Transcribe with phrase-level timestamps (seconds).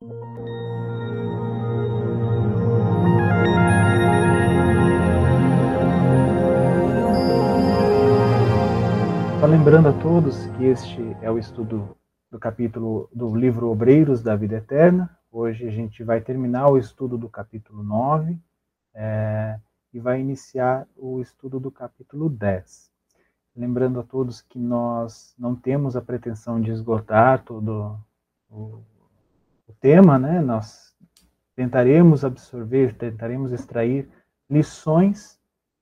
[0.00, 0.06] Só
[9.46, 11.94] lembrando a todos que este é o estudo
[12.30, 15.14] do capítulo do livro Obreiros da Vida Eterna.
[15.30, 18.38] Hoje a gente vai terminar o estudo do capítulo 9
[18.94, 19.60] é,
[19.92, 22.90] e vai iniciar o estudo do capítulo 10.
[23.54, 28.00] Lembrando a todos que nós não temos a pretensão de esgotar todo
[28.48, 28.82] o,
[29.70, 30.40] o tema, né?
[30.40, 30.94] Nós
[31.54, 34.08] tentaremos absorver, tentaremos extrair
[34.48, 35.38] lições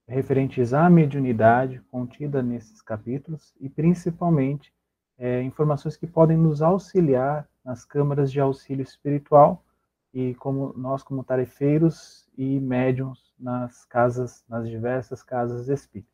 [0.07, 4.73] referentes à mediunidade contida nesses capítulos e principalmente
[5.19, 9.65] é, informações que podem nos auxiliar nas câmaras de auxílio espiritual
[10.13, 16.13] e como nós como tarefeiros e médiums nas casas, nas diversas casas espíritas.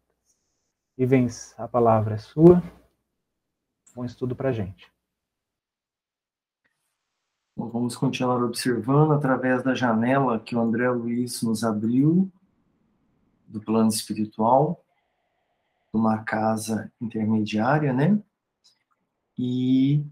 [0.97, 2.63] Ivens, a palavra é sua.
[3.95, 4.94] Bom estudo para gente.
[7.57, 12.31] Vamos continuar observando através da janela que o André Luiz nos abriu
[13.47, 14.85] do plano espiritual,
[15.93, 18.21] uma casa intermediária, né?
[19.39, 20.05] E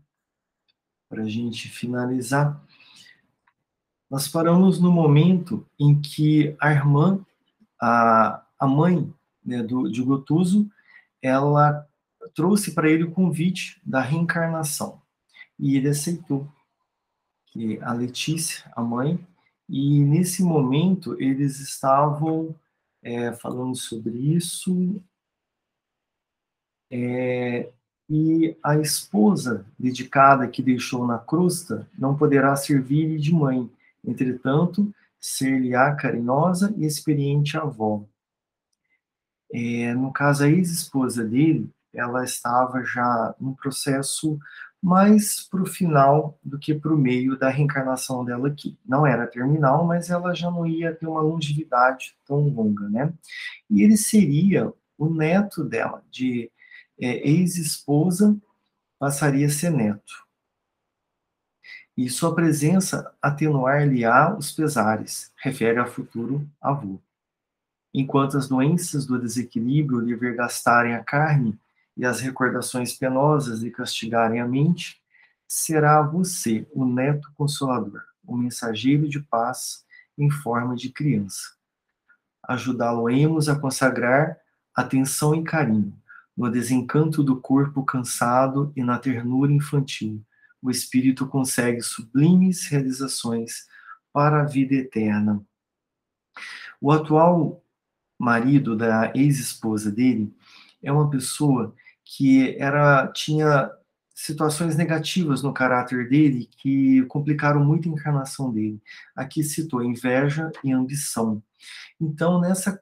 [1.08, 2.62] para a gente finalizar,
[4.08, 7.24] nós paramos no momento em que a irmã,
[7.80, 9.12] a, a mãe
[9.44, 10.70] né, do, de Gotuso,
[11.20, 11.88] ela
[12.34, 15.02] trouxe para ele o convite da reencarnação.
[15.58, 16.48] E ele aceitou.
[17.52, 19.24] Que a Letícia, a mãe,
[19.68, 22.54] e nesse momento eles estavam
[23.02, 25.02] é, falando sobre isso.
[26.90, 27.70] É,
[28.08, 33.70] e a esposa dedicada que deixou na crusta não poderá servir-lhe de mãe,
[34.02, 38.04] entretanto, ser-lhe-á carinhosa e experiente avó.
[39.52, 44.38] É, no caso, a ex-esposa dele, ela estava já num processo
[44.82, 48.76] mais para o final do que para o meio da reencarnação dela aqui.
[48.84, 53.14] Não era terminal, mas ela já não ia ter uma longevidade tão longa, né?
[53.70, 56.50] E ele seria o neto dela, de
[57.00, 58.36] é, ex-esposa,
[58.98, 60.26] passaria a ser neto.
[61.96, 66.98] E sua presença atenuar-lhe-á os pesares, refere ao futuro avô.
[67.94, 71.58] Enquanto as doenças do desequilíbrio lhe vergastarem a carne,
[71.96, 75.00] e as recordações penosas lhe castigarem a mente,
[75.46, 79.84] será você o neto consolador, o mensageiro de paz
[80.16, 81.54] em forma de criança.
[82.42, 84.38] Ajudá-lo-emos a consagrar
[84.74, 85.94] atenção e carinho,
[86.36, 90.24] no desencanto do corpo cansado e na ternura infantil.
[90.62, 93.66] O espírito consegue sublimes realizações
[94.12, 95.44] para a vida eterna.
[96.80, 97.62] O atual
[98.18, 100.34] marido da ex-esposa dele
[100.82, 101.74] é uma pessoa
[102.14, 103.70] que era tinha
[104.14, 108.82] situações negativas no caráter dele que complicaram muito a encarnação dele.
[109.16, 111.42] Aqui citou inveja e ambição.
[111.98, 112.78] Então, nessa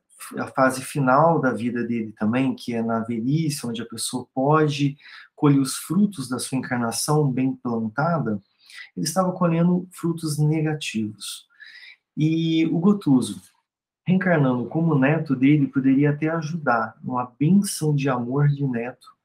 [0.55, 4.97] fase final da vida dele também, que é na velhice, onde a pessoa pode
[5.37, 8.43] colher os frutos da sua encarnação bem plantada,
[8.97, 11.47] ele estava colhendo frutos negativos.
[12.17, 13.41] E o Gotuso,
[14.05, 19.20] reencarnando como neto dele, poderia até ajudar numa benção de amor de neto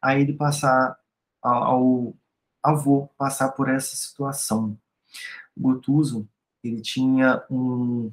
[0.00, 0.98] a ele passar
[1.42, 2.14] ao
[2.62, 4.78] avô passar por essa situação.
[5.56, 6.28] Gotuso,
[6.62, 8.12] ele tinha um,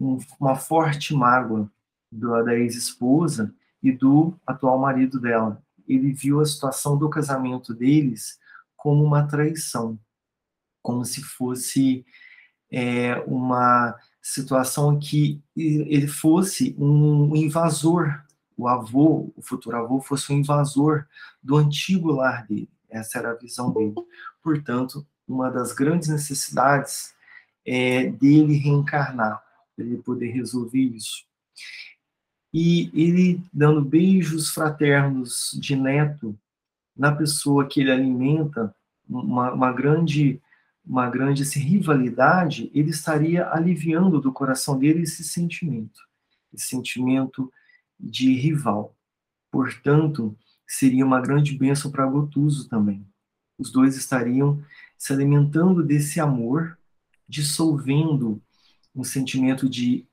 [0.00, 1.70] um, uma forte mágoa
[2.10, 5.62] do, da ex-esposa e do atual marido dela.
[5.86, 8.38] Ele viu a situação do casamento deles
[8.76, 9.98] como uma traição,
[10.80, 12.04] como se fosse
[12.70, 18.24] é, uma situação que ele fosse um invasor,
[18.62, 21.06] o avô, o futuro avô, fosse um invasor
[21.42, 22.68] do antigo lar dele.
[22.88, 23.94] Essa era a visão dele.
[24.42, 27.12] Portanto, uma das grandes necessidades
[27.66, 29.42] é dele reencarnar,
[29.74, 31.24] para ele poder resolver isso.
[32.54, 36.38] E ele dando beijos fraternos de neto
[36.96, 38.74] na pessoa que ele alimenta,
[39.08, 40.40] uma, uma grande
[40.84, 46.00] uma grande assim, rivalidade, ele estaria aliviando do coração dele esse sentimento,
[46.52, 47.52] esse sentimento
[48.02, 48.96] de rival.
[49.50, 53.06] Portanto, seria uma grande bênção para Gotuso também.
[53.58, 54.62] Os dois estariam
[54.98, 56.78] se alimentando desse amor,
[57.28, 58.42] dissolvendo
[58.94, 60.06] um sentimento de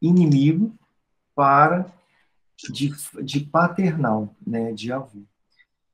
[0.00, 0.78] inimigo
[1.34, 1.90] para
[2.70, 2.92] de,
[3.22, 5.22] de paternal, né, de avô.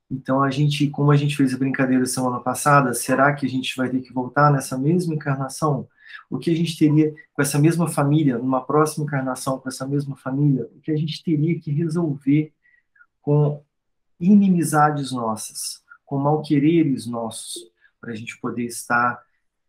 [0.09, 3.75] Então a gente, como a gente fez a brincadeira semana passada, será que a gente
[3.75, 5.87] vai ter que voltar nessa mesma encarnação?
[6.29, 10.15] O que a gente teria com essa mesma família, numa próxima encarnação com essa mesma
[10.15, 10.69] família?
[10.75, 12.53] O que a gente teria que resolver
[13.21, 13.63] com
[14.19, 17.53] inimizades nossas, com malquereres nossos,
[17.99, 19.21] para a gente poder estar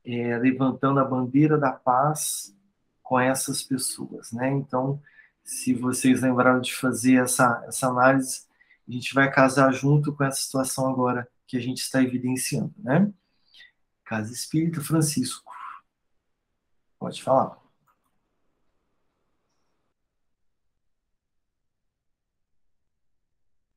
[0.05, 2.55] é, levantando a bandeira da paz
[3.03, 4.51] com essas pessoas, né?
[4.51, 5.01] Então,
[5.43, 8.47] se vocês lembraram de fazer essa, essa análise,
[8.89, 13.11] a gente vai casar junto com essa situação agora que a gente está evidenciando, né?
[14.05, 15.53] Casa Espírita Francisco.
[17.07, 17.57] Pode falar.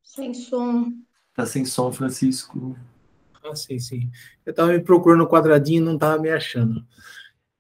[0.02, 0.92] Sem som.
[1.36, 2.76] Tá sem som, Francisco.
[3.44, 4.10] Ah, sim, sim.
[4.44, 6.84] Eu estava me procurando no quadradinho e não estava me achando.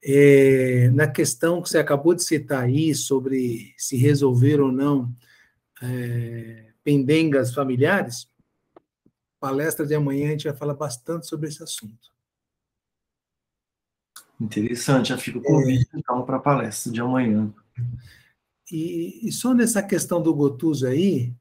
[0.04, 5.16] É, na questão que você acabou de citar aí, sobre se resolver ou não
[5.83, 8.27] é, pendengas familiares,
[9.39, 12.10] palestra de amanhã a gente vai falar bastante sobre esse assunto.
[14.39, 17.53] Interessante, já fica o convite é, então para a palestra de amanhã.
[18.71, 21.33] E, e, só nessa questão do Gotuso aí,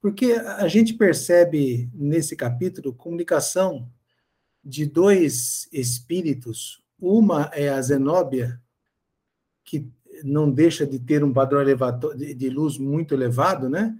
[0.00, 3.90] porque a gente percebe nesse capítulo comunicação
[4.64, 6.82] de dois espíritos.
[7.00, 8.60] Uma é a Zenóbia,
[9.64, 9.90] que
[10.24, 13.94] não deixa de ter um padrão elevado, de luz muito elevado, né?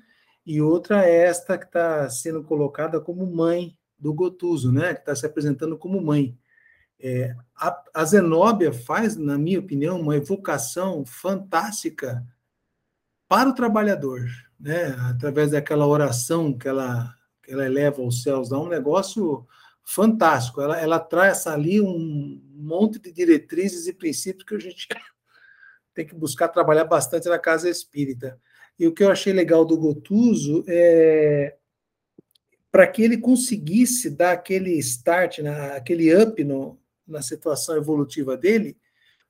[0.46, 4.94] E outra é esta que está sendo colocada como mãe do Gotuso, né?
[4.94, 6.38] Que está se apresentando como mãe.
[7.00, 12.26] É, a, a Zenóbia faz, na minha opinião, uma evocação fantástica
[13.28, 14.26] para o trabalhador
[14.58, 19.46] né, através daquela oração que ela, que ela eleva aos céus, dá um negócio
[19.84, 20.60] fantástico.
[20.60, 24.88] Ela, ela traz ali um monte de diretrizes e princípios que a gente
[25.94, 28.40] tem que buscar trabalhar bastante na casa espírita.
[28.78, 31.56] E o que eu achei legal do Gotuso é
[32.70, 38.76] para que ele conseguisse dar aquele start, na, aquele up no, na situação evolutiva dele,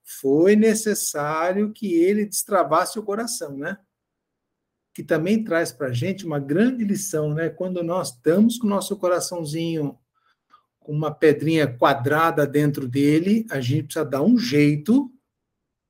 [0.03, 3.79] foi necessário que ele destravasse o coração, né?
[4.99, 7.49] que também traz para a gente uma grande lição, né?
[7.49, 9.97] Quando nós estamos com o nosso coraçãozinho
[10.81, 15.09] com uma pedrinha quadrada dentro dele, a gente precisa dar um jeito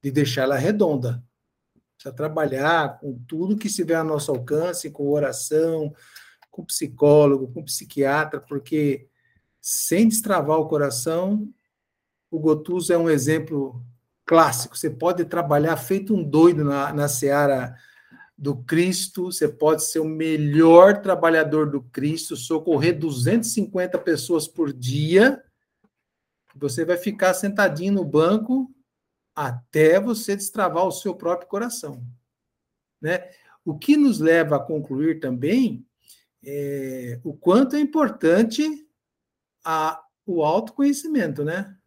[0.02, 1.25] de deixar ela redonda.
[1.96, 5.90] Precisa trabalhar com tudo que estiver ao nosso alcance, com oração,
[6.50, 9.08] com psicólogo, com psiquiatra, porque
[9.58, 11.49] sem destravar o coração,
[12.31, 13.83] o Gotuso é um exemplo
[14.27, 14.77] clássico.
[14.77, 17.75] Você pode trabalhar feito um doido na, na seara
[18.37, 25.43] do Cristo, você pode ser o melhor trabalhador do Cristo, socorrer 250 pessoas por dia,
[26.55, 28.73] você vai ficar sentadinho no banco
[29.35, 32.05] até você destravar o seu próprio coração.
[33.01, 33.29] Né?
[33.65, 35.87] O que nos leva a concluir também
[36.45, 38.63] é, o quanto é importante
[39.65, 41.78] a, o autoconhecimento, né?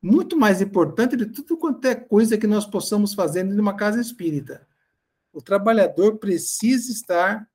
[0.00, 4.00] Muito mais importante de tudo quanto é coisa que nós possamos fazer em uma casa
[4.00, 4.68] espírita
[5.32, 7.48] o trabalhador precisa estar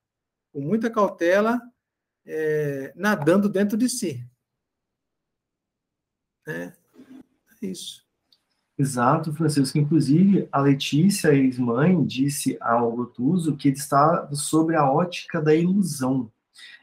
[0.54, 1.62] com muita cautela
[2.26, 4.26] é, nadando dentro de si.
[6.48, 6.72] É,
[7.62, 8.04] é isso.
[8.78, 9.78] Exato, Francisco.
[9.78, 16.32] Inclusive, a Letícia, ex-mãe, disse ao Gotuso que ele estava sobre a ótica da ilusão.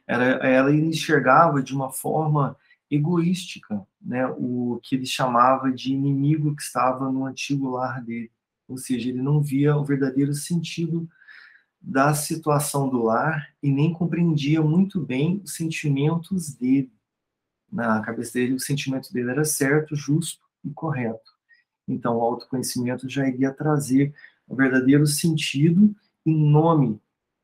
[0.07, 2.57] Ela, ela enxergava de uma forma
[2.91, 8.31] egoística né, o que ele chamava de inimigo que estava no antigo lar dele
[8.71, 11.09] ou seja, ele não via o verdadeiro sentido
[11.83, 16.93] da situação do lar e nem compreendia muito bem os sentimentos dele.
[17.71, 21.33] Na cabeça dele, o sentimento dele era certo, justo e correto.
[21.89, 24.15] Então, o autoconhecimento já iria trazer
[24.47, 25.95] o verdadeiro sentido
[26.25, 27.01] e nome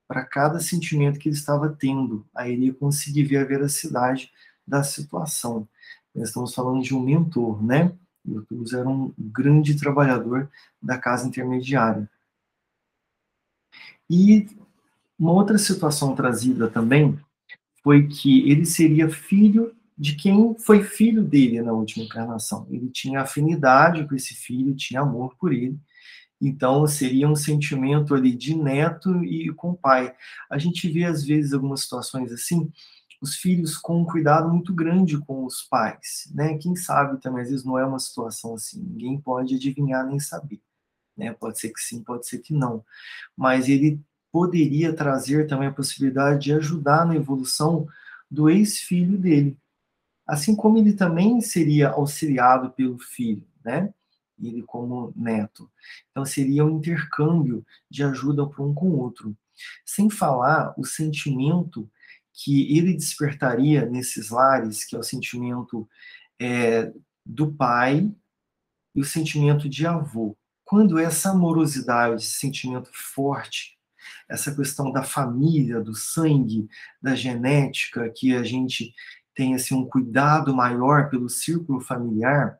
[0.07, 2.25] para cada sentimento que ele estava tendo.
[2.33, 4.31] Aí ele ia conseguir ver a veracidade
[4.66, 5.68] da situação.
[6.14, 7.92] Nós estamos falando de um mentor, né?
[8.49, 10.50] Cruz era um grande trabalhador
[10.82, 12.11] da casa intermediária.
[14.11, 14.49] E
[15.18, 17.18] uma outra situação trazida também
[17.82, 22.66] foi que ele seria filho de quem foi filho dele na última encarnação.
[22.70, 25.78] Ele tinha afinidade com esse filho, tinha amor por ele.
[26.40, 30.14] Então, seria um sentimento ali de neto e com pai.
[30.50, 32.70] A gente vê, às vezes, algumas situações assim,
[33.20, 36.56] os filhos com um cuidado muito grande com os pais, né?
[36.58, 40.61] Quem sabe também, às vezes não é uma situação assim, ninguém pode adivinhar nem saber,
[41.16, 41.32] né?
[41.32, 42.85] Pode ser que sim, pode ser que não,
[43.37, 47.87] mas ele poderia trazer também a possibilidade de ajudar na evolução
[48.30, 49.56] do ex-filho dele,
[50.26, 53.92] assim como ele também seria auxiliado pelo filho, né?
[54.38, 55.70] Ele como neto.
[56.11, 59.35] Então seria um intercâmbio de ajuda para um com o outro.
[59.87, 61.88] Sem falar o sentimento
[62.37, 65.88] que ele despertaria nesses lares, que é o sentimento
[66.38, 66.93] é,
[67.25, 68.12] do pai
[68.95, 70.37] e o sentimento de avô.
[70.62, 73.78] Quando essa amorosidade, esse sentimento forte,
[74.28, 76.69] essa questão da família, do sangue,
[77.00, 78.93] da genética, que a gente
[79.35, 82.59] tem assim, um cuidado maior pelo círculo familiar,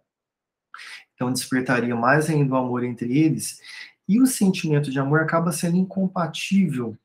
[1.15, 3.61] então despertaria mais ainda o amor entre eles,
[4.09, 6.97] e o sentimento de amor acaba sendo incompatível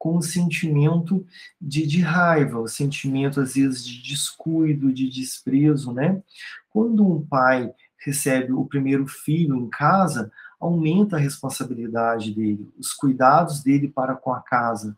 [0.00, 1.26] com o sentimento
[1.60, 6.22] de, de raiva, o sentimento, às vezes, de descuido, de desprezo, né?
[6.70, 13.62] Quando um pai recebe o primeiro filho em casa, aumenta a responsabilidade dele, os cuidados
[13.62, 14.96] dele para com a casa.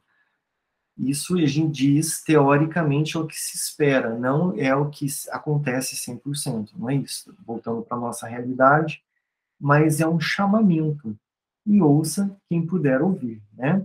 [0.97, 5.97] Isso a gente diz, teoricamente, é o que se espera, não é o que acontece
[5.97, 7.35] 100%, não é isso?
[7.45, 9.03] Voltando para a nossa realidade,
[9.61, 11.19] mas é um chamamento.
[11.67, 13.85] E ouça quem puder ouvir, né?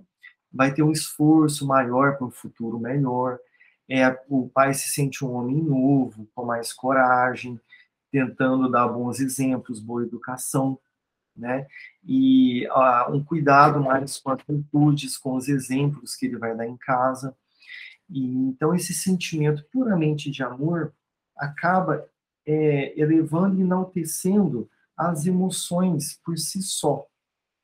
[0.58, 3.38] Vai ter um esforço maior para um futuro melhor.
[3.88, 7.60] É, o pai se sente um homem novo, com mais coragem,
[8.12, 10.80] tentando dar bons exemplos, boa educação,
[11.36, 11.68] né?
[12.04, 12.68] E
[13.10, 17.36] um cuidado mais com as atitudes, com os exemplos que ele vai dar em casa.
[18.10, 20.92] E, então, esse sentimento puramente de amor
[21.38, 22.04] acaba
[22.46, 27.06] é, elevando e enaltecendo as emoções por si só,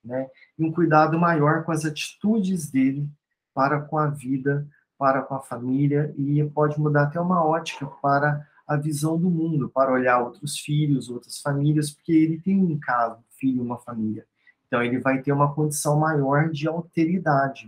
[0.04, 0.30] né?
[0.58, 3.08] E um cuidado maior com as atitudes dele
[3.54, 4.68] para com a vida,
[4.98, 9.70] para com a família, e pode mudar até uma ótica para a visão do mundo,
[9.70, 14.26] para olhar outros filhos, outras famílias, porque ele tem em casa um filho, uma família.
[14.68, 17.68] Então ele vai ter uma condição maior de alteridade.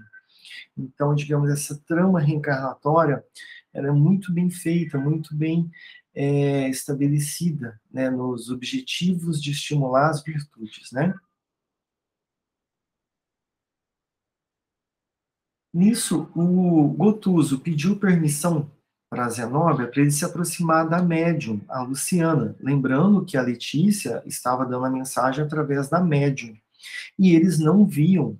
[0.78, 3.24] Então, digamos, essa trama reencarnatória,
[3.74, 5.70] ela é muito bem feita, muito bem
[6.14, 11.14] é, estabelecida, né, nos objetivos de estimular as virtudes, né?
[15.76, 18.72] Nisso, o Gotuso pediu permissão
[19.10, 24.24] para a Zenóbia para ele se aproximar da médium, a Luciana, lembrando que a Letícia
[24.26, 26.56] estava dando a mensagem através da médium.
[27.20, 28.40] E eles não viam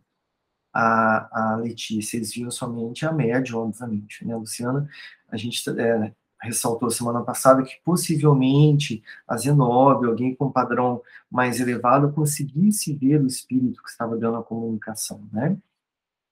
[0.74, 4.26] a, a Letícia, eles viam somente a médium, obviamente.
[4.26, 4.34] Né?
[4.34, 4.90] A Luciana,
[5.28, 12.14] a gente é, ressaltou semana passada que possivelmente a Zenóbia, alguém com padrão mais elevado,
[12.14, 15.58] conseguisse ver o espírito que estava dando a comunicação, né?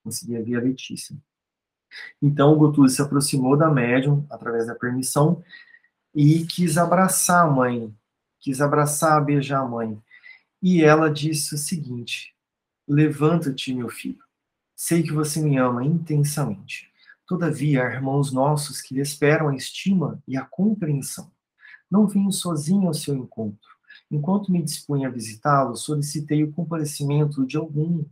[0.04, 1.16] Conseguia ver a Letícia.
[2.22, 5.44] Então, o Gotuzzi se aproximou da médium através da permissão
[6.14, 7.94] e quis abraçar a mãe,
[8.40, 10.02] quis abraçar, beijar a mãe.
[10.62, 12.34] E ela disse o seguinte:
[12.88, 14.24] Levanta-te, meu filho.
[14.76, 16.92] Sei que você me ama intensamente.
[17.26, 21.32] Todavia, há irmãos nossos que lhe esperam a estima e a compreensão.
[21.90, 23.74] Não venho sozinho ao seu encontro.
[24.12, 28.04] Enquanto me dispunha a visitá-lo, solicitei o comparecimento de algum,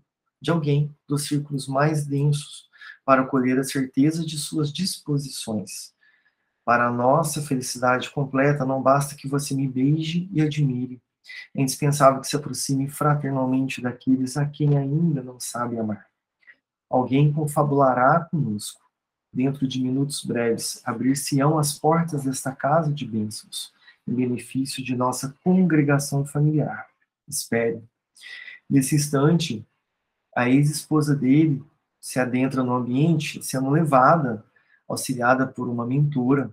[0.41, 2.69] de alguém dos círculos mais densos
[3.05, 5.93] para colher a certeza de suas disposições.
[6.63, 11.01] Para a nossa felicidade completa, não basta que você me beije e admire.
[11.55, 16.07] É indispensável que se aproxime fraternalmente daqueles a quem ainda não sabe amar.
[16.89, 18.81] Alguém confabulará conosco.
[19.33, 23.71] Dentro de minutos breves, abrir-se-ão as portas desta casa de bênçãos,
[24.05, 26.87] em benefício de nossa congregação familiar.
[27.27, 27.81] Espere.
[28.69, 29.65] Nesse instante,
[30.35, 31.63] a ex-esposa dele
[31.99, 34.43] se adentra no ambiente sendo levada,
[34.87, 36.51] auxiliada por uma mentora.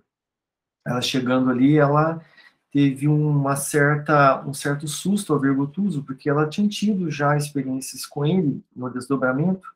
[0.86, 2.22] Ela chegando ali, ela
[2.70, 8.04] teve uma certa, um certo susto ao ver Gotuso, porque ela tinha tido já experiências
[8.04, 9.66] com ele no desdobramento,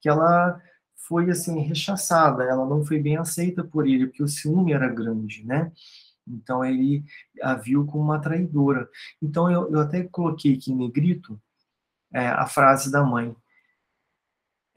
[0.00, 0.60] que ela
[0.94, 5.44] foi assim rechaçada, ela não foi bem aceita por ele, porque o ciúme era grande,
[5.44, 5.72] né?
[6.26, 7.04] Então ele
[7.42, 8.88] a viu como uma traidora.
[9.22, 11.40] Então eu, eu até coloquei aqui em negrito
[12.12, 13.34] é, a frase da mãe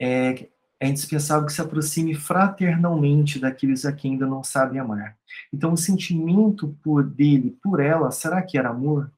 [0.02, 0.48] é,
[0.80, 5.16] é indispensável que se aproxime fraternalmente daqueles a quem ainda não sabe amar.
[5.52, 9.12] Então, o sentimento por dele, por ela, será que era amor?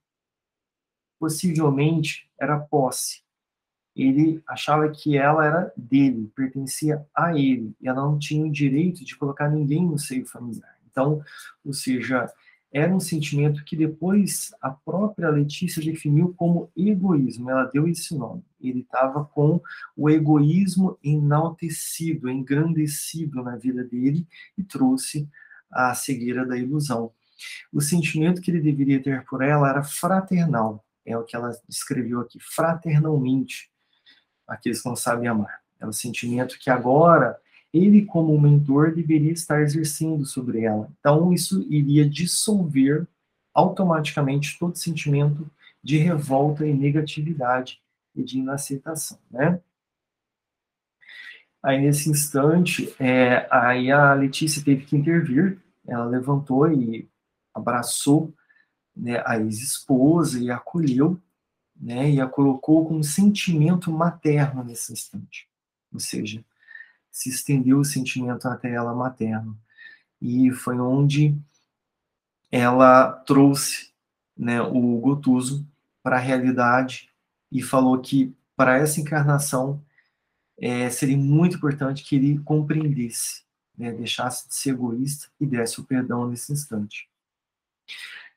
[1.18, 3.22] Possivelmente era posse.
[3.96, 9.02] Ele achava que ela era dele, pertencia a ele, e ela não tinha o direito
[9.02, 10.76] de colocar ninguém no seio familiar.
[10.90, 11.22] Então,
[11.64, 12.30] ou seja,
[12.70, 18.42] era um sentimento que depois a própria Letícia definiu como egoísmo, ela deu esse nome.
[18.68, 19.60] Ele estava com
[19.96, 25.28] o egoísmo enaltecido, engrandecido na vida dele e trouxe
[25.70, 27.12] a cegueira da ilusão.
[27.72, 32.20] O sentimento que ele deveria ter por ela era fraternal, é o que ela descreveu
[32.20, 33.70] aqui, fraternalmente,
[34.46, 35.60] aqueles que não sabem amar.
[35.80, 37.38] É o sentimento que agora
[37.72, 40.88] ele, como mentor, deveria estar exercendo sobre ela.
[41.00, 43.06] Então, isso iria dissolver
[43.52, 45.50] automaticamente todo sentimento
[45.82, 47.80] de revolta e negatividade
[48.22, 49.60] de inaceitação, né?
[51.62, 57.08] Aí, nesse instante, é, aí a Letícia teve que intervir, ela levantou e
[57.54, 58.34] abraçou
[58.94, 61.18] né, a ex-esposa e acolheu,
[61.74, 65.48] né, e a colocou com um sentimento materno nesse instante.
[65.90, 66.44] Ou seja,
[67.10, 69.56] se estendeu o sentimento até ela materno.
[70.20, 71.34] E foi onde
[72.52, 73.90] ela trouxe
[74.36, 75.66] né, o Gotuso
[76.02, 77.13] para a realidade
[77.54, 79.80] e falou que para essa encarnação
[80.58, 83.44] é, seria muito importante que ele compreendesse,
[83.78, 87.08] né, deixasse de ser egoísta e desse o perdão nesse instante.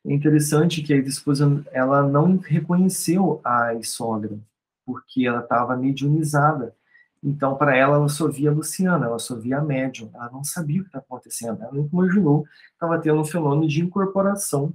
[0.05, 4.39] É interessante que a esposa ela não reconheceu a sogra
[4.85, 6.75] porque ela estava mediunizada.
[7.21, 10.09] Então, para ela, ela só via a Luciana, ela só via a médium.
[10.13, 11.61] Ela não sabia o que estava acontecendo.
[11.61, 14.71] Ela nunca imaginou que estava tendo um fenômeno de incorporação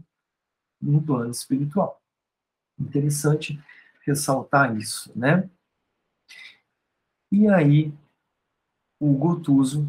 [0.80, 2.02] no plano espiritual.
[2.78, 3.58] Interessante
[4.06, 5.48] ressaltar isso, né?
[7.30, 7.92] E aí,
[9.00, 9.88] o Gotuso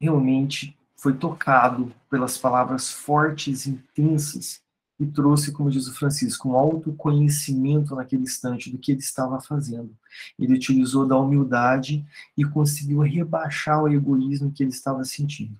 [0.00, 4.62] realmente foi tocado pelas palavras fortes intensas
[4.98, 9.94] e trouxe, como diz o Francisco, um autoconhecimento naquele instante do que ele estava fazendo.
[10.38, 12.04] Ele utilizou da humildade
[12.36, 15.58] e conseguiu rebaixar o egoísmo que ele estava sentindo.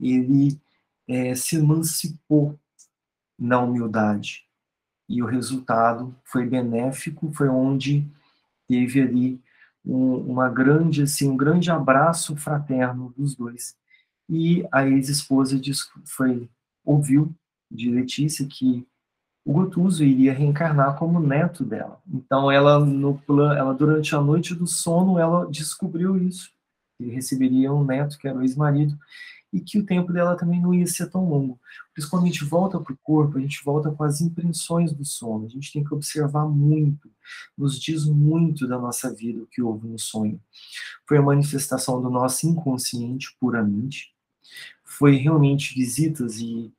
[0.00, 0.58] Ele
[1.06, 2.58] é, se emancipou
[3.38, 4.46] na humildade.
[5.12, 8.10] E o resultado foi benéfico, foi onde
[8.66, 9.40] teve ali
[9.84, 13.76] um, uma grande, assim, um grande abraço fraterno dos dois.
[14.26, 15.60] E a ex-esposa
[16.06, 16.48] foi
[16.82, 17.30] ouviu
[17.70, 18.86] de Letícia que
[19.44, 22.00] o Gotuso iria reencarnar como neto dela.
[22.10, 23.20] Então ela no
[23.54, 26.50] ela durante a noite do sono ela descobriu isso.
[26.98, 28.96] Ele receberia um neto que era o ex-marido
[29.52, 31.60] e que o tempo dela também não ia ser tão longo.
[31.94, 34.92] Por isso quando a gente volta para o corpo, a gente volta com as impressões
[34.92, 35.46] do sono.
[35.46, 37.10] A gente tem que observar muito,
[37.56, 40.40] nos diz muito da nossa vida o que houve no sonho.
[41.06, 44.14] Foi a manifestação do nosso inconsciente puramente.
[44.84, 46.72] Foi realmente visitas e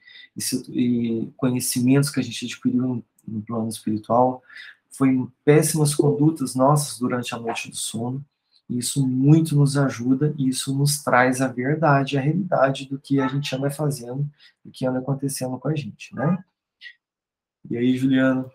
[0.69, 4.41] e, conhecimentos que a gente adquiriu no, no plano espiritual,
[4.91, 8.23] foi péssimas condutas nossas durante a noite do sono.
[8.77, 13.27] Isso muito nos ajuda e isso nos traz a verdade, a realidade do que a
[13.27, 14.29] gente anda fazendo,
[14.63, 16.43] do que anda acontecendo com a gente, né?
[17.69, 18.51] E aí, Juliano?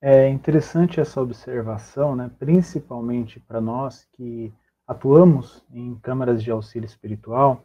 [0.00, 2.28] É interessante essa observação, né?
[2.38, 4.52] principalmente para nós que
[4.86, 7.64] atuamos em câmaras de auxílio espiritual,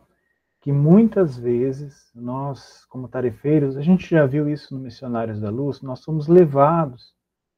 [0.62, 5.82] que muitas vezes nós, como tarefeiros, a gente já viu isso no Missionários da Luz,
[5.82, 7.16] nós somos levados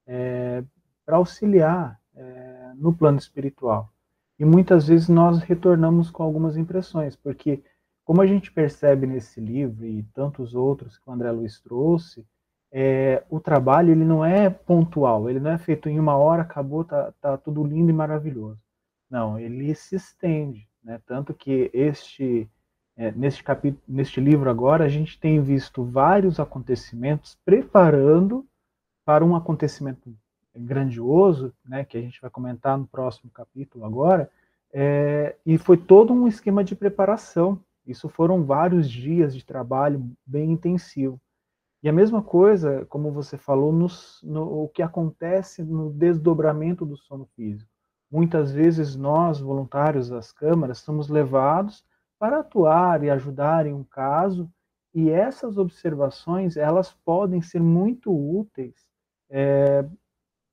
[0.07, 0.63] é,
[1.05, 3.91] para auxiliar é, no plano espiritual.
[4.37, 7.61] E muitas vezes nós retornamos com algumas impressões, porque,
[8.05, 12.25] como a gente percebe nesse livro e tantos outros que o André Luiz trouxe,
[12.71, 16.83] é, o trabalho ele não é pontual, ele não é feito em uma hora, acabou,
[16.83, 18.59] tá, tá tudo lindo e maravilhoso.
[19.09, 21.01] Não, ele se estende, né?
[21.05, 22.49] Tanto que este
[22.99, 28.45] é, neste, capítulo, neste livro agora, a gente tem visto vários acontecimentos preparando
[29.05, 30.13] para um acontecimento
[30.59, 34.29] grandioso, né, que a gente vai comentar no próximo capítulo agora,
[34.71, 37.59] é, e foi todo um esquema de preparação.
[37.85, 41.19] Isso foram vários dias de trabalho bem intensivo.
[41.81, 47.25] E a mesma coisa, como você falou, no, o que acontece no desdobramento do sono
[47.35, 47.71] físico.
[48.11, 51.85] Muitas vezes nós, voluntários das câmaras, somos levados
[52.19, 54.51] para atuar e ajudar em um caso,
[54.93, 58.89] e essas observações elas podem ser muito úteis
[59.29, 59.85] é,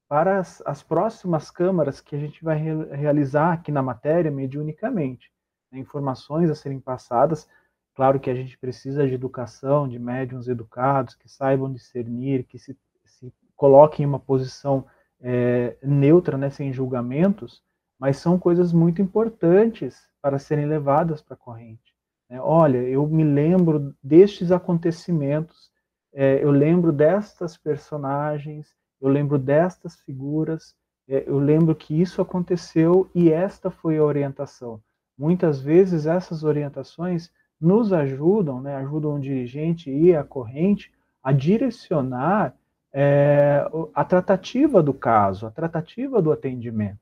[0.08, 5.32] para as, as, próximas câmaras que a gente vai re realizar aqui na matéria mediunicamente.
[5.70, 7.48] Né, informações a serem passadas,
[7.94, 12.76] claro que a gente precisa de educação, de médiums educados, que saibam discernir, que se,
[13.04, 14.86] se coloquem em uma posição
[15.20, 17.62] é, neutra, né, sem julgamentos,
[17.98, 21.94] mas são coisas muito importantes para serem levadas para a corrente.
[22.28, 22.40] Né?
[22.40, 25.70] Olha, eu me lembro destes acontecimentos,
[26.12, 30.74] é, eu lembro destas personagens, eu lembro destas figuras,
[31.08, 34.80] é, eu lembro que isso aconteceu e esta foi a orientação.
[35.16, 37.30] Muitas vezes essas orientações
[37.60, 42.54] nos ajudam, né, ajudam o dirigente e a corrente a direcionar
[42.92, 47.00] é, a tratativa do caso, a tratativa do atendimento.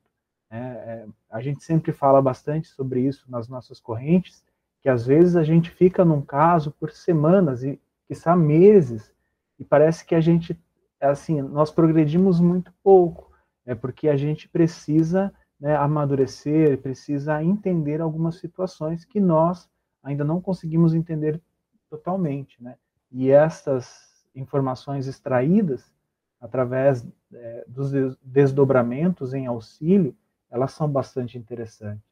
[0.49, 4.43] É, é, a gente sempre fala bastante sobre isso nas nossas correntes,
[4.81, 9.11] que às vezes a gente fica num caso por semanas e, quiçá, meses,
[9.59, 10.59] e parece que a gente,
[11.05, 13.31] assim, nós progredimos muito pouco,
[13.65, 19.69] é porque a gente precisa né, amadurecer, precisa entender algumas situações que nós
[20.03, 21.41] ainda não conseguimos entender
[21.89, 22.75] totalmente, né?
[23.11, 25.91] E essas informações extraídas
[26.39, 27.91] através é, dos
[28.21, 30.15] desdobramentos em auxílio,
[30.51, 32.03] elas são bastante interessantes.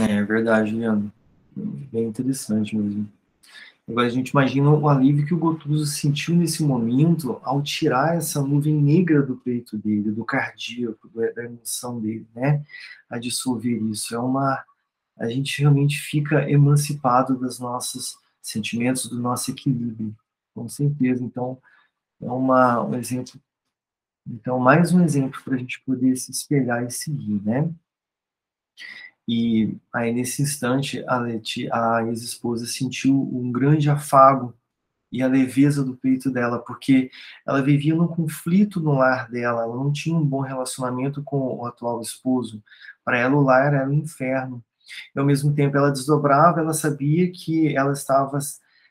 [0.00, 1.12] É, verdade, Leandro.
[1.54, 3.10] Bem interessante mesmo.
[3.90, 8.40] Agora a gente imagina o alívio que o Gotuso sentiu nesse momento ao tirar essa
[8.40, 12.64] nuvem negra do peito dele, do cardíaco, da emoção dele, né?
[13.08, 14.14] A dissolver isso.
[14.14, 14.64] É uma.
[15.18, 20.16] A gente realmente fica emancipado dos nossos sentimentos, do nosso equilíbrio,
[20.54, 21.24] com certeza.
[21.24, 21.58] Então,
[22.22, 23.40] é uma, um exemplo.
[24.24, 27.68] Então, mais um exemplo para a gente poder se espelhar e seguir, né?
[29.32, 34.52] E aí, nesse instante, a, a ex-esposa sentiu um grande afago
[35.12, 37.12] e a leveza do peito dela, porque
[37.46, 41.64] ela vivia num conflito no lar dela, ela não tinha um bom relacionamento com o
[41.64, 42.60] atual esposo.
[43.04, 44.64] Para ela, o lar era um inferno.
[45.14, 48.36] E, ao mesmo tempo, ela desdobrava, ela sabia que ela estava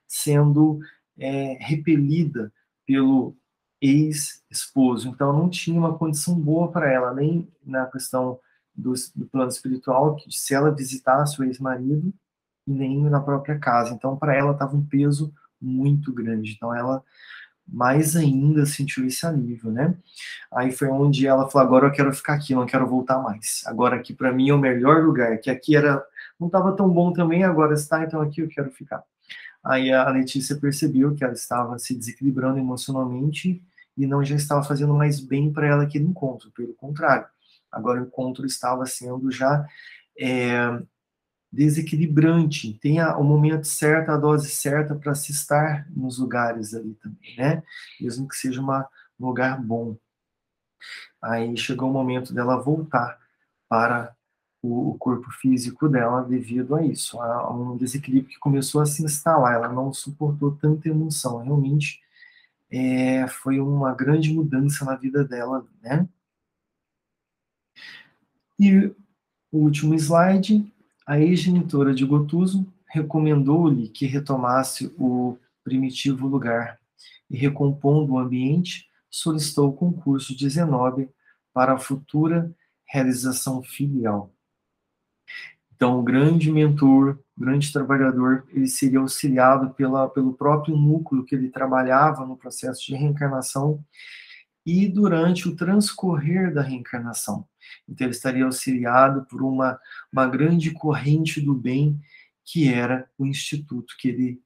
[0.08, 0.80] sendo
[1.17, 2.49] é, repelida
[2.88, 3.36] pelo
[3.82, 5.10] ex-esposo.
[5.10, 8.39] Então, não tinha uma condição boa para ela, nem na questão
[8.80, 12.13] do, do plano espiritual, que se ela visitasse o ex-marido,
[12.65, 13.94] nem na própria casa.
[13.94, 16.54] Então, para ela, estava um peso muito grande.
[16.54, 17.04] Então ela
[17.68, 19.96] mais ainda sentiu esse alívio, né?
[20.52, 23.62] Aí foi onde ela falou: agora eu quero ficar aqui, não quero voltar mais.
[23.65, 26.04] Agora aqui para mim é o melhor lugar, que aqui era
[26.39, 29.04] não estava tão bom também, agora está, então aqui eu quero ficar.
[29.63, 33.62] Aí a Letícia percebeu que ela estava se desequilibrando emocionalmente
[33.98, 37.28] e não já estava fazendo mais bem para ela aquele encontro, pelo contrário.
[37.71, 39.67] Agora o encontro estava sendo já
[40.19, 40.82] é,
[41.51, 47.36] desequilibrante, tenha o momento certo, a dose certa para se estar nos lugares ali também,
[47.38, 47.63] né?
[47.99, 48.88] Mesmo que seja uma,
[49.19, 49.97] um lugar bom.
[51.21, 53.19] Aí chegou o momento dela voltar
[53.67, 54.15] para
[54.62, 58.86] o, o corpo físico dela devido a isso, a, a um desequilíbrio que começou a
[58.86, 62.01] se instalar, ela não suportou tanta emoção, realmente
[62.71, 66.08] é, foi uma grande mudança na vida dela, né?
[68.60, 68.93] E
[69.52, 70.69] o último slide,
[71.08, 76.78] a ex-genitora de Gotuso recomendou-lhe que retomasse o primitivo lugar
[77.30, 81.10] e, recompondo o ambiente, solicitou o concurso de Zenóbia
[81.54, 82.54] para a futura
[82.86, 84.34] realização filial.
[85.74, 91.50] Então, o grande mentor, grande trabalhador, ele seria auxiliado pela, pelo próprio núcleo que ele
[91.50, 93.82] trabalhava no processo de reencarnação
[94.65, 97.48] e durante o transcorrer da reencarnação.
[97.88, 99.79] Então, ele estaria auxiliado por uma,
[100.12, 101.99] uma grande corrente do bem,
[102.43, 104.41] que era o instituto que ele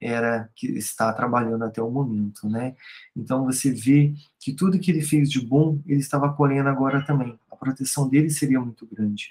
[0.00, 2.76] era que está trabalhando até o momento, né?
[3.16, 7.38] Então você vê que tudo que ele fez de bom, ele estava colhendo agora também.
[7.50, 9.30] A proteção dele seria muito grande.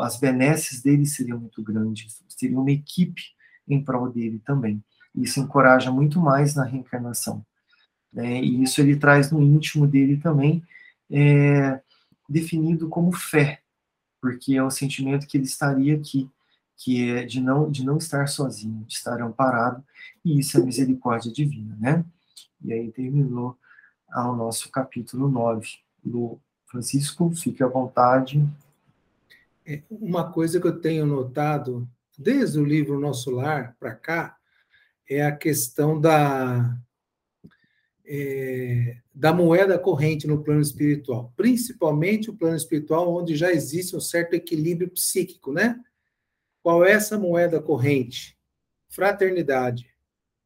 [0.00, 2.22] As benesses dele seriam muito grandes.
[2.28, 3.22] Seria uma equipe
[3.68, 4.82] em prol dele também.
[5.14, 7.44] Isso encoraja muito mais na reencarnação.
[8.12, 8.40] Né?
[8.40, 10.62] E isso ele traz no íntimo dele também,
[11.10, 11.80] é,
[12.32, 13.60] definido como fé,
[14.20, 16.30] porque é o sentimento que ele estaria aqui,
[16.76, 19.84] que é de não, de não estar sozinho, de estar amparado,
[20.24, 22.04] e isso é misericórdia divina, né?
[22.64, 23.56] E aí terminou
[24.08, 25.68] o nosso capítulo 9.
[26.04, 28.44] Lu Francisco, fique à vontade.
[29.64, 34.36] É, uma coisa que eu tenho notado desde o livro Nosso Lar para cá
[35.08, 36.76] é a questão da
[38.14, 44.00] é, da moeda corrente no plano espiritual, principalmente o plano espiritual onde já existe um
[44.00, 45.80] certo equilíbrio psíquico, né?
[46.62, 48.36] Qual é essa moeda corrente?
[48.90, 49.88] Fraternidade,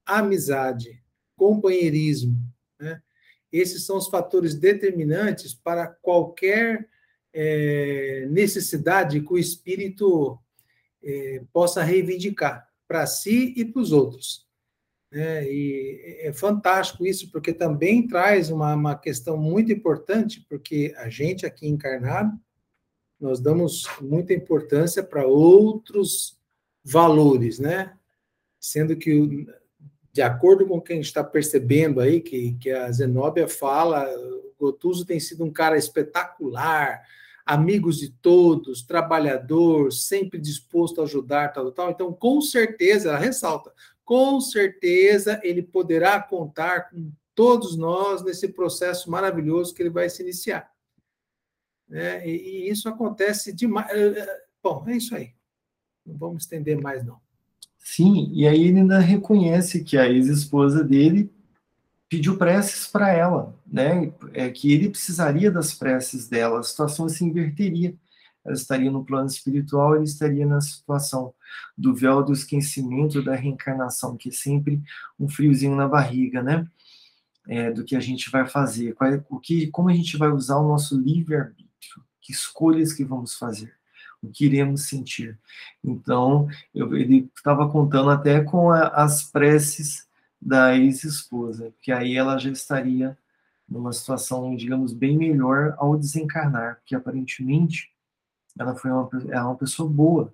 [0.04, 1.02] amizade,
[1.34, 2.36] companheirismo,
[2.78, 3.02] né?
[3.50, 6.88] Esses são os fatores determinantes para qualquer
[7.32, 10.38] é, necessidade que o espírito
[11.02, 14.45] é, possa reivindicar para si e para os outros.
[15.18, 21.08] É, e é fantástico isso, porque também traz uma, uma questão muito importante, porque a
[21.08, 22.38] gente aqui encarnado,
[23.18, 26.38] nós damos muita importância para outros
[26.84, 27.96] valores, né?
[28.60, 29.46] Sendo que,
[30.12, 34.06] de acordo com o que a gente está percebendo aí, que, que a Zenóbia fala,
[34.14, 37.00] o Gotuso tem sido um cara espetacular,
[37.46, 41.90] amigos de todos, trabalhador, sempre disposto a ajudar, tal, tal.
[41.90, 43.72] Então, com certeza, ela ressalta,
[44.06, 50.22] com certeza ele poderá contar com todos nós nesse processo maravilhoso que ele vai se
[50.22, 50.70] iniciar.
[51.90, 53.90] É, e, isso acontece demais.
[53.90, 55.34] É, é, bom, é isso aí.
[56.06, 57.20] Não vamos estender mais, não.
[57.78, 61.30] Sim, e aí ele ainda reconhece que a ex-esposa dele
[62.08, 64.12] pediu preces para ela, né?
[64.32, 67.94] É que ele precisaria das preces dela, a situação se inverteria
[68.46, 71.34] ela estaria no plano espiritual, ele estaria na situação
[71.76, 74.82] do véu do esquecimento da reencarnação, que é sempre
[75.18, 76.66] um friozinho na barriga, né?
[77.48, 80.28] É, do que a gente vai fazer, qual, é, o que, como a gente vai
[80.30, 83.72] usar o nosso livre-arbítrio, que escolhas que vamos fazer,
[84.20, 85.38] o que iremos sentir.
[85.84, 90.08] Então, eu, ele estava contando até com a, as preces
[90.42, 93.16] da ex-esposa, que aí ela já estaria
[93.68, 97.90] numa situação, digamos, bem melhor ao desencarnar, porque aparentemente
[98.58, 100.32] ela foi uma, ela é uma pessoa boa,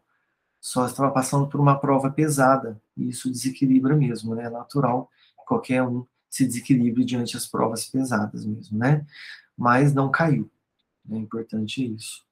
[0.62, 4.44] só estava passando por uma prova pesada, e isso desequilibra mesmo, né?
[4.44, 5.10] É natural
[5.44, 9.04] qualquer um esse desequilíbrio diante das provas pesadas mesmo, né?
[9.56, 10.50] Mas não caiu.
[11.10, 12.24] É importante isso.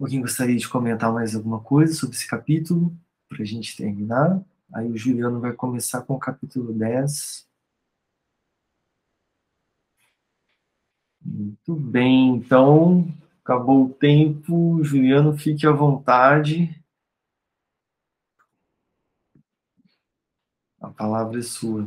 [0.00, 2.92] Alguém gostaria de comentar mais alguma coisa sobre esse capítulo,
[3.28, 4.42] para a gente terminar?
[4.72, 7.46] Aí o Juliano vai começar com o capítulo 10.
[11.22, 13.06] Muito bem, então
[13.44, 14.82] acabou o tempo.
[14.82, 16.79] Juliano, fique à vontade.
[20.80, 21.86] A palavra é sua.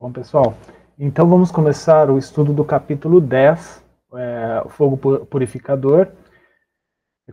[0.00, 0.56] Bom, pessoal,
[0.98, 6.08] então vamos começar o estudo do capítulo 10, é, o fogo purificador.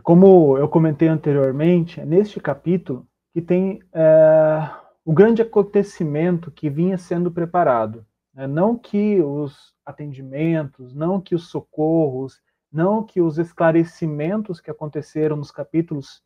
[0.04, 4.70] Como eu comentei anteriormente, é neste capítulo que tem é,
[5.04, 8.06] o grande acontecimento que vinha sendo preparado.
[8.32, 8.46] Né?
[8.46, 12.40] Não que os atendimentos, não que os socorros,
[12.70, 16.22] não que os esclarecimentos que aconteceram nos capítulos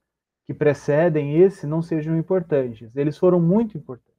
[0.50, 2.90] que precedem esse não sejam importantes.
[2.96, 4.18] Eles foram muito importantes.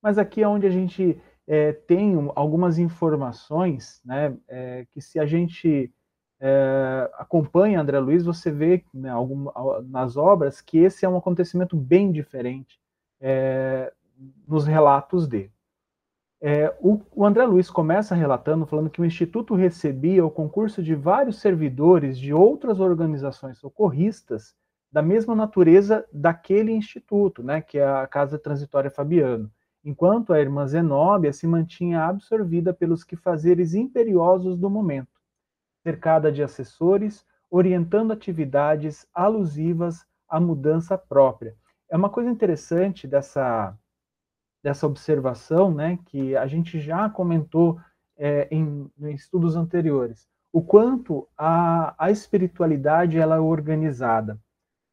[0.00, 5.26] Mas aqui é onde a gente é, tem algumas informações, né, é, que se a
[5.26, 5.92] gente
[6.38, 9.50] é, acompanha André Luiz, você vê né, algum,
[9.86, 12.80] nas obras que esse é um acontecimento bem diferente
[13.20, 13.92] é,
[14.46, 15.50] nos relatos dele.
[16.40, 20.94] É, o, o, André Luiz começa relatando, falando que o Instituto recebia o concurso de
[20.94, 24.54] vários servidores de outras organizações socorristas
[24.94, 29.50] da mesma natureza daquele instituto, né, que é a Casa Transitória Fabiano,
[29.84, 35.20] enquanto a irmã Zenóbia se mantinha absorvida pelos quefazeres imperiosos do momento,
[35.82, 41.56] cercada de assessores, orientando atividades alusivas à mudança própria.
[41.90, 43.76] É uma coisa interessante dessa
[44.62, 47.80] dessa observação, né, que a gente já comentou
[48.16, 54.40] é, em, em, estudos anteriores, o quanto a, a espiritualidade ela é organizada.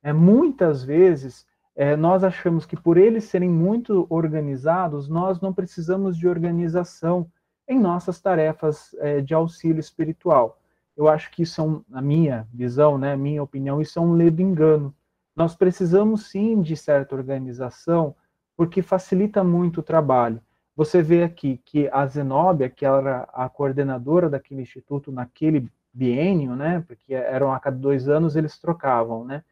[0.04, 6.18] É, muitas vezes é, nós achamos que por eles serem muito organizados, nós não precisamos
[6.18, 7.30] de organização
[7.68, 10.60] em nossas tarefas é, de auxílio espiritual.
[10.98, 14.14] Eu acho que isso é, um, na minha visão, né, minha opinião, isso é um
[14.14, 14.94] ledo engano.
[15.36, 18.16] Nós precisamos sim de certa organização
[18.58, 20.42] porque facilita muito o trabalho.
[20.76, 26.84] Você vê aqui que a Zenóbia, que era a coordenadora daquele instituto naquele biênio, né,
[26.88, 29.44] porque eram a cada dois anos eles trocavam, né,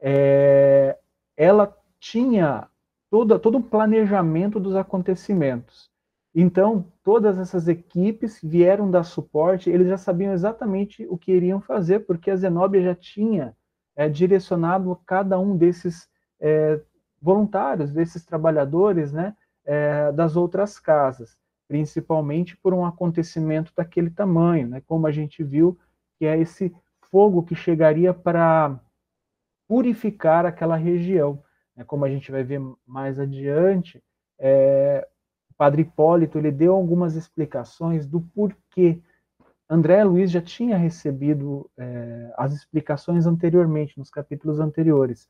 [0.00, 0.96] é,
[1.36, 2.68] ela tinha
[3.10, 5.90] todo, todo o planejamento dos acontecimentos.
[6.34, 12.00] Então, todas essas equipes vieram dar suporte, eles já sabiam exatamente o que iriam fazer,
[12.00, 13.56] porque a Zenóbia já tinha
[13.96, 16.08] é, direcionado cada um desses
[16.38, 16.80] é,
[17.20, 19.34] voluntários, desses trabalhadores, né,
[19.64, 25.76] é, das outras casas, principalmente por um acontecimento daquele tamanho, né, como a gente viu,
[26.18, 26.72] que é esse
[27.10, 28.78] fogo que chegaria para
[29.68, 31.42] purificar aquela região.
[31.76, 34.02] Né, como a gente vai ver mais adiante,
[34.38, 35.06] é,
[35.50, 39.00] o padre Hipólito ele deu algumas explicações do porquê.
[39.70, 45.28] André Luiz já tinha recebido é, as explicações anteriormente, nos capítulos anteriores,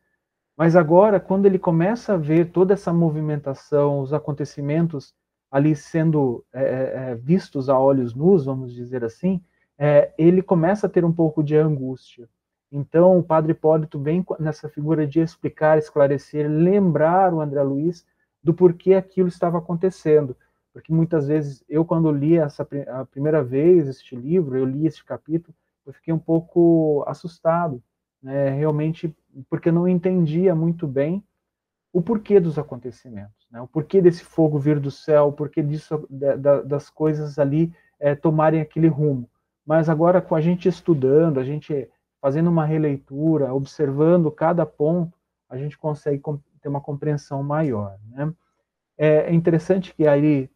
[0.58, 5.14] mas agora, quando ele começa a ver toda essa movimentação, os acontecimentos
[5.48, 9.40] ali sendo é, é, é, vistos a olhos nus, vamos dizer assim,
[9.78, 12.28] é, ele começa a ter um pouco de angústia.
[12.70, 18.06] Então, o padre Hipólito vem nessa figura de explicar, esclarecer, lembrar o André Luiz
[18.42, 20.36] do porquê aquilo estava acontecendo.
[20.72, 25.04] Porque muitas vezes, eu quando li essa, a primeira vez este livro, eu li este
[25.04, 25.54] capítulo,
[25.86, 27.82] eu fiquei um pouco assustado,
[28.22, 29.14] né, realmente
[29.48, 31.24] porque não entendia muito bem
[31.92, 36.06] o porquê dos acontecimentos, né, o porquê desse fogo vir do céu, o porquê disso,
[36.10, 39.28] da, das coisas ali é, tomarem aquele rumo.
[39.64, 41.88] Mas agora, com a gente estudando, a gente
[42.20, 45.16] fazendo uma releitura, observando cada ponto,
[45.48, 46.22] a gente consegue
[46.60, 47.98] ter uma compreensão maior.
[48.08, 48.32] Né?
[48.96, 50.50] É interessante que aí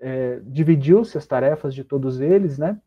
[0.00, 2.80] é, dividiu-se as tarefas de todos eles, né?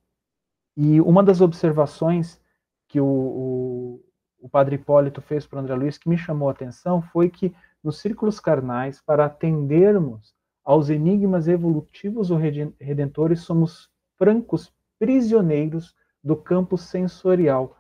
[0.75, 2.39] E uma das observações
[2.87, 4.05] que o, o,
[4.39, 7.53] o padre Hipólito fez para o André Luiz, que me chamou a atenção, foi que
[7.83, 16.77] nos círculos carnais, para atendermos aos enigmas evolutivos ou redentores, somos francos prisioneiros do campo
[16.77, 17.76] sensorial,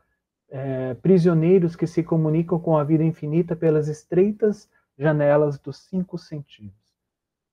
[0.49, 6.75] é, prisioneiros que se comunicam com a vida infinita pelas estreitas janelas dos cinco sentidos.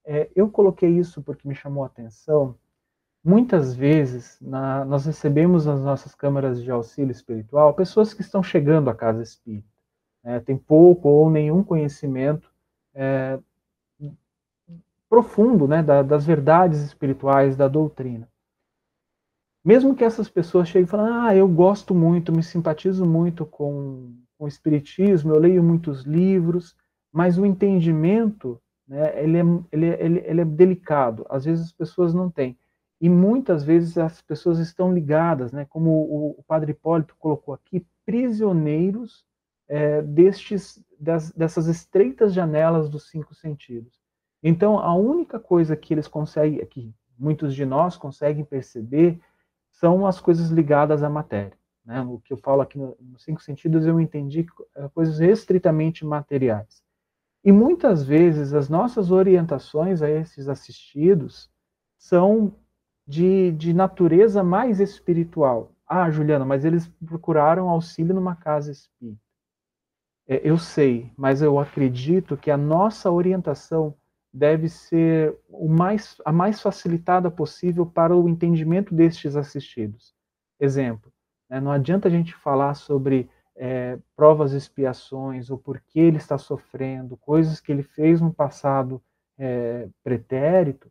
[0.05, 2.57] É, eu coloquei isso porque me chamou a atenção,
[3.25, 8.91] Muitas vezes, na, nós recebemos nas nossas câmaras de auxílio espiritual pessoas que estão chegando
[8.91, 9.67] à casa espírita,
[10.23, 12.53] né, tem pouco ou nenhum conhecimento
[12.93, 13.39] é,
[15.09, 18.29] profundo né, da, das verdades espirituais, da doutrina.
[19.65, 24.13] Mesmo que essas pessoas cheguem e falem, ah, eu gosto muito, me simpatizo muito com,
[24.37, 26.77] com o espiritismo, eu leio muitos livros,
[27.11, 32.13] mas o entendimento né, ele, é, ele, ele, ele é delicado, às vezes as pessoas
[32.13, 32.59] não têm.
[33.01, 37.85] E muitas vezes as pessoas estão ligadas, né, como o, o padre Hipólito colocou aqui,
[38.05, 39.25] prisioneiros
[39.67, 43.99] é, destes, das, dessas estreitas janelas dos cinco sentidos.
[44.43, 49.19] Então, a única coisa que eles conseguem, que muitos de nós conseguem perceber,
[49.75, 51.57] são as coisas ligadas à matéria.
[51.85, 52.01] Né?
[52.03, 56.83] O que eu falo aqui nos cinco sentidos, eu entendi é, coisas estritamente materiais.
[57.45, 61.51] E muitas vezes as nossas orientações a esses assistidos
[61.99, 62.55] são
[63.07, 65.73] de, de natureza mais espiritual.
[65.87, 69.21] Ah, Juliana, mas eles procuraram auxílio numa casa espírita.
[70.27, 73.95] É, eu sei, mas eu acredito que a nossa orientação
[74.35, 80.13] deve ser mais, a mais facilitada possível para o entendimento destes assistidos.
[80.59, 81.13] Exemplo,
[81.49, 86.37] né, não adianta a gente falar sobre é, provas e expiações, o porquê ele está
[86.37, 89.01] sofrendo, coisas que ele fez no passado
[89.39, 90.91] é, pretérito,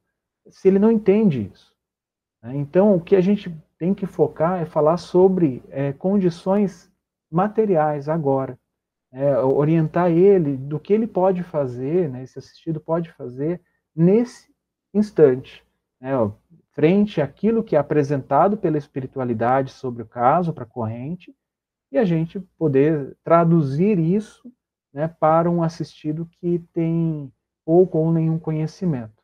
[0.49, 1.75] se ele não entende isso.
[2.41, 2.55] Né?
[2.55, 6.89] Então, o que a gente tem que focar é falar sobre é, condições
[7.29, 8.57] materiais agora,
[9.13, 13.61] é, orientar ele do que ele pode fazer, né, esse assistido pode fazer
[13.95, 14.51] nesse
[14.93, 15.63] instante,
[16.01, 16.31] né, ó,
[16.71, 21.33] frente àquilo que é apresentado pela espiritualidade sobre o caso, para a corrente,
[21.91, 24.51] e a gente poder traduzir isso
[24.91, 27.31] né, para um assistido que tem
[27.63, 29.23] pouco ou nenhum conhecimento.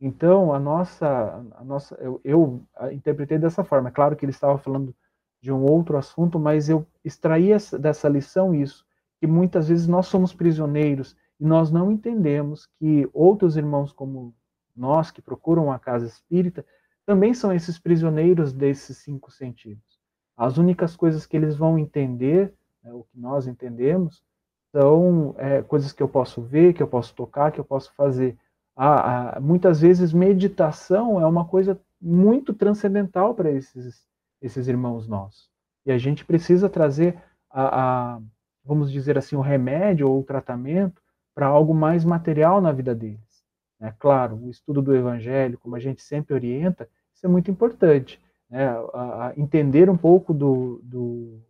[0.00, 3.88] Então, a nossa, a nossa eu, eu interpretei dessa forma.
[3.88, 4.94] É claro que ele estava falando
[5.40, 8.84] de um outro assunto, mas eu extraí essa, dessa lição isso,
[9.20, 14.34] que muitas vezes nós somos prisioneiros e nós não entendemos que outros irmãos como
[14.74, 16.64] nós, que procuram a casa espírita,
[17.04, 19.98] também são esses prisioneiros desses cinco sentidos.
[20.36, 24.22] As únicas coisas que eles vão entender, né, o que nós entendemos,
[24.70, 28.36] são é, coisas que eu posso ver, que eu posso tocar, que eu posso fazer.
[28.76, 34.06] Ah, ah, muitas vezes meditação é uma coisa muito transcendental para esses,
[34.40, 35.50] esses irmãos nossos.
[35.84, 38.20] E a gente precisa trazer, a, a
[38.68, 41.00] vamos dizer assim, o remédio ou o tratamento
[41.34, 43.42] para algo mais material na vida deles.
[43.80, 48.20] É claro, o estudo do Evangelho, como a gente sempre orienta, isso é muito importante
[48.50, 51.40] né, a, a entender um pouco do, do,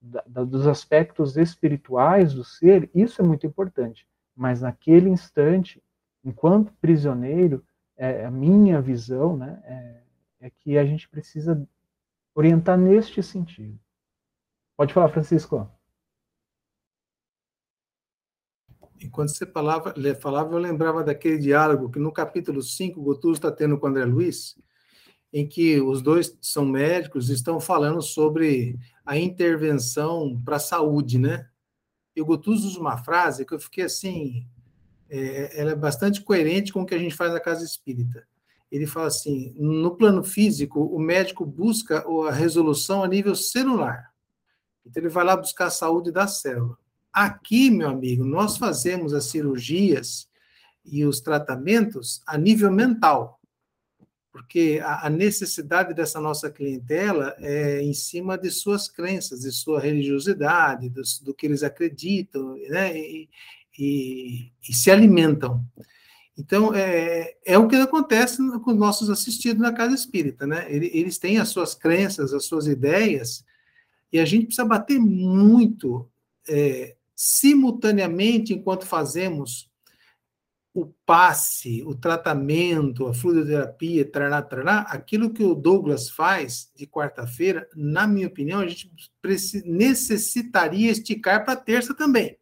[0.00, 4.06] da, dos aspectos espirituais do ser, isso é muito importante.
[4.36, 5.82] Mas naquele instante,
[6.24, 7.64] enquanto prisioneiro,
[7.96, 11.66] é, a minha visão né, é, é que a gente precisa
[12.32, 13.78] orientar neste sentido.
[14.76, 15.68] Pode falar, Francisco.
[19.04, 23.78] Enquanto você falava, falava, eu lembrava daquele diálogo que no capítulo 5, Gotuso está tendo
[23.78, 24.56] com André Luiz,
[25.32, 31.18] em que os dois são médicos e estão falando sobre a intervenção para a saúde,
[31.18, 31.48] né?
[32.16, 34.46] E o Gutus usa uma frase que eu fiquei assim,
[35.10, 38.26] é, ela é bastante coerente com o que a gente faz na casa espírita.
[38.70, 44.12] Ele fala assim: no plano físico, o médico busca a resolução a nível celular.
[44.86, 46.78] Então, ele vai lá buscar a saúde da célula.
[47.14, 50.28] Aqui, meu amigo, nós fazemos as cirurgias
[50.84, 53.40] e os tratamentos a nível mental
[54.34, 60.88] porque a, necessidade dessa nossa clientela é em cima de suas crenças, de sua religiosidade,
[60.88, 62.98] do, do que eles acreditam, né?
[62.98, 63.28] E,
[63.78, 65.64] e, e, se alimentam.
[66.36, 70.66] Então, é, é o que acontece com os nossos assistidos na casa espírita, né?
[70.68, 73.44] Eles têm as suas crenças, as suas ideias,
[74.12, 76.10] e a gente precisa bater muito
[76.48, 79.70] é, simultaneamente enquanto fazemos
[80.74, 87.68] o passe, o tratamento, a fluidoterapia, trará, trará, aquilo que o Douglas faz de quarta-feira,
[87.76, 88.90] na minha opinião, a gente
[89.64, 92.36] necessitaria esticar para terça também.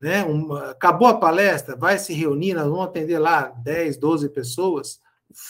[0.00, 0.24] Né?
[0.70, 4.98] Acabou a palestra, vai se reunir, nós vamos atender lá 10, 12 pessoas,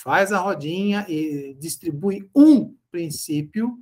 [0.02, 3.78] faz a rodinha e distribui um princípio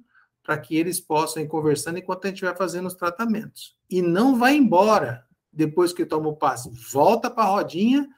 [0.46, 3.76] para que eles possam ir conversando enquanto a gente vai fazendo os tratamentos.
[3.90, 8.08] E não vai embora depois que toma o passe, volta para a rodinha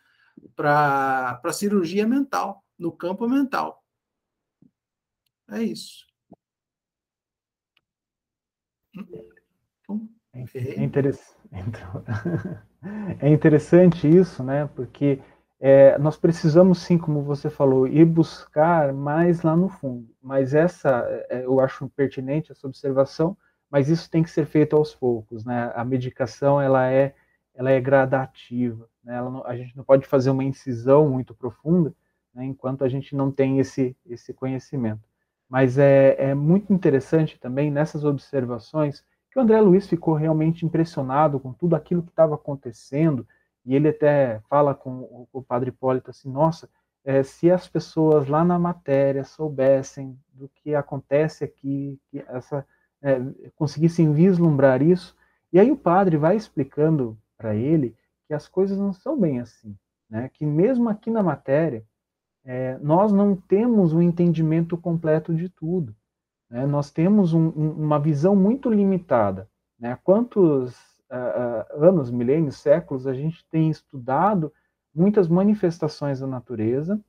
[0.54, 3.82] para a cirurgia mental, no campo mental.
[5.50, 6.06] É isso.
[10.54, 11.32] É, interessante,
[13.20, 14.66] é interessante isso, né?
[14.76, 15.20] Porque
[15.60, 20.08] é, nós precisamos, sim, como você falou, ir buscar mais lá no fundo.
[20.22, 23.36] Mas essa, é, eu acho pertinente essa observação,
[23.70, 25.72] mas isso tem que ser feito aos poucos, né?
[25.74, 27.14] A medicação, ela é
[27.58, 28.88] ela é gradativa.
[29.02, 29.20] Né?
[29.20, 31.92] Não, a gente não pode fazer uma incisão muito profunda
[32.32, 35.02] né, enquanto a gente não tem esse, esse conhecimento.
[35.48, 41.40] Mas é, é muito interessante também nessas observações que o André Luiz ficou realmente impressionado
[41.40, 43.26] com tudo aquilo que estava acontecendo
[43.68, 46.70] e ele até fala com o, padre Hipólito assim, nossa,
[47.04, 52.66] é, se as pessoas lá na matéria soubessem do que acontece aqui, que essa,
[53.02, 53.20] é,
[53.56, 55.14] conseguissem vislumbrar isso,
[55.52, 57.94] e aí o padre vai explicando para ele
[58.26, 59.76] que as coisas não são bem assim,
[60.08, 60.30] né?
[60.32, 61.84] que mesmo aqui na matéria,
[62.46, 65.94] é, nós não temos um entendimento completo de tudo.
[66.48, 66.64] Né?
[66.64, 69.46] Nós temos um, um, uma visão muito limitada.
[69.78, 69.98] Né?
[70.02, 70.74] Quantos
[71.10, 74.52] uh, anos, milênios, séculos a gente tem estudado
[74.94, 77.00] muitas manifestações da natureza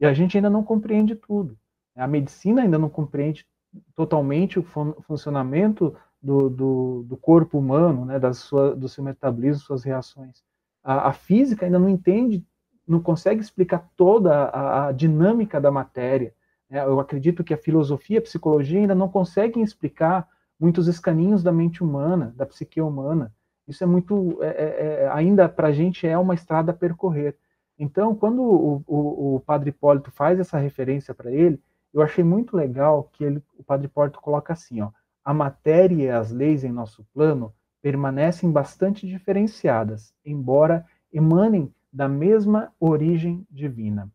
[0.00, 1.56] e a gente ainda não compreende tudo.
[1.96, 3.46] A medicina ainda não compreende
[3.94, 9.62] totalmente o fun funcionamento do, do, do, corpo humano, né, da sua, do seu metabolismo,
[9.62, 10.42] suas reações.
[10.82, 12.44] A, a, física ainda não entende,
[12.86, 16.34] não consegue explicar toda a, a dinâmica da matéria.
[16.68, 16.84] Né?
[16.84, 20.28] Eu acredito que a filosofia, a psicologia ainda não conseguem explicar
[20.58, 23.32] muitos escaninhos da mente humana, da psique humana.
[23.68, 27.36] Isso é muito, é, é, é ainda para a gente é uma estrada a percorrer.
[27.78, 31.60] Então, quando o, o, o Padre Hipólito faz essa referência para ele,
[31.92, 34.90] eu achei muito legal que ele, o Padre Hipólito coloca assim, ó,
[35.24, 37.52] a matéria e as leis em nosso plano
[37.82, 44.10] permanecem bastante diferenciadas, embora emanem da mesma origem divina.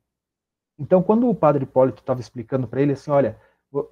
[0.78, 3.40] Então, quando o Padre Hipólito estava explicando para ele assim, olha,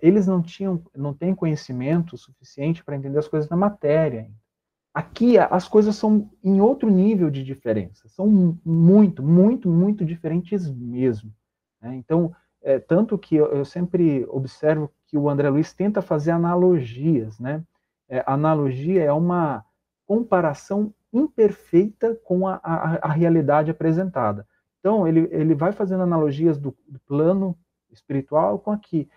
[0.01, 4.29] eles não tinham, não têm conhecimento suficiente para entender as coisas da matéria.
[4.93, 8.27] Aqui as coisas são em outro nível de diferença, são
[8.65, 11.33] muito, muito, muito diferentes mesmo.
[11.81, 11.95] Né?
[11.95, 17.39] Então, é, tanto que eu, eu, sempre observo que o André Luiz tenta fazer analogias,
[17.39, 17.63] né?
[18.07, 19.65] É, analogia é uma
[20.05, 24.45] comparação imperfeita com a, a, a realidade apresentada.
[24.79, 27.57] Então, ele, ele vai fazendo analogias do, do plano
[27.91, 29.09] espiritual com aqui.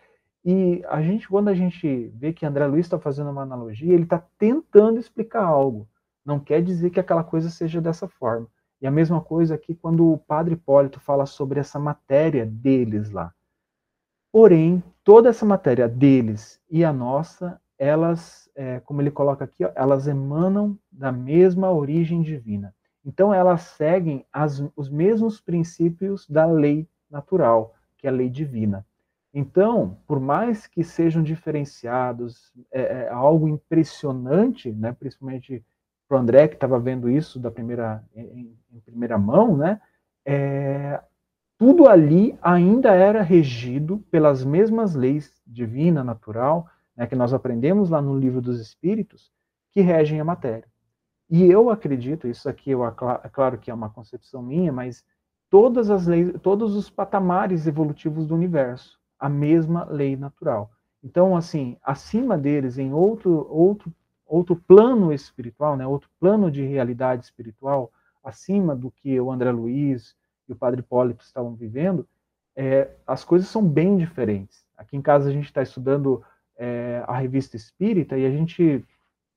[0.45, 4.03] E a gente, quando a gente vê que André Luiz está fazendo uma analogia, ele
[4.03, 5.89] está tentando explicar algo.
[6.25, 8.47] Não quer dizer que aquela coisa seja dessa forma.
[8.81, 13.33] E a mesma coisa aqui quando o padre Hipólito fala sobre essa matéria deles lá.
[14.31, 19.71] Porém, toda essa matéria deles e a nossa, elas, é, como ele coloca aqui, ó,
[19.75, 22.75] elas emanam da mesma origem divina.
[23.05, 28.85] Então, elas seguem as, os mesmos princípios da lei natural, que é a lei divina.
[29.37, 35.65] Então, por mais que sejam diferenciados, é, é algo impressionante, né, principalmente
[36.09, 39.81] para o André, que estava vendo isso da primeira, em, em primeira mão, né,
[40.25, 41.03] é,
[41.59, 48.01] tudo ali ainda era regido pelas mesmas leis divina, natural, né, que nós aprendemos lá
[48.01, 49.33] no livro dos Espíritos,
[49.73, 50.69] que regem a matéria.
[51.29, 55.05] E eu acredito, isso aqui eu, é claro que é uma concepção minha, mas
[55.51, 60.71] todas as leis, todos os patamares evolutivos do universo, a mesma lei natural.
[61.03, 63.91] Então, assim, acima deles, em outro, outro,
[64.27, 67.91] outro plano espiritual, né, outro plano de realidade espiritual,
[68.23, 70.15] acima do que o André Luiz
[70.47, 72.07] e o Padre Hipólito estavam vivendo,
[72.55, 74.63] é, as coisas são bem diferentes.
[74.77, 76.23] Aqui em casa a gente está estudando
[76.59, 78.85] é, a revista Espírita e a gente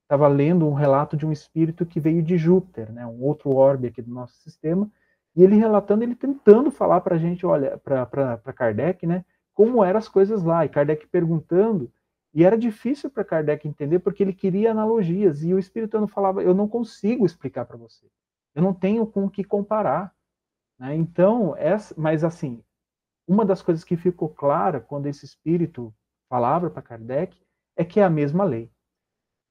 [0.02, 3.88] estava lendo um relato de um espírito que veio de Júpiter, né, um outro orbe
[3.88, 4.92] aqui do nosso sistema,
[5.34, 9.24] e ele relatando, ele tentando falar para a gente, olha, para Kardec, né,
[9.58, 11.92] como eram as coisas lá, e Kardec perguntando,
[12.32, 16.54] e era difícil para Kardec entender porque ele queria analogias, e o espiritano falava, eu
[16.54, 18.06] não consigo explicar para você,
[18.54, 20.14] eu não tenho com o que comparar.
[20.78, 20.96] Né?
[20.96, 22.64] Então, essa, mas assim,
[23.28, 25.92] uma das coisas que ficou clara quando esse espírito
[26.30, 27.36] falava para Kardec
[27.76, 28.72] é que é a mesma lei.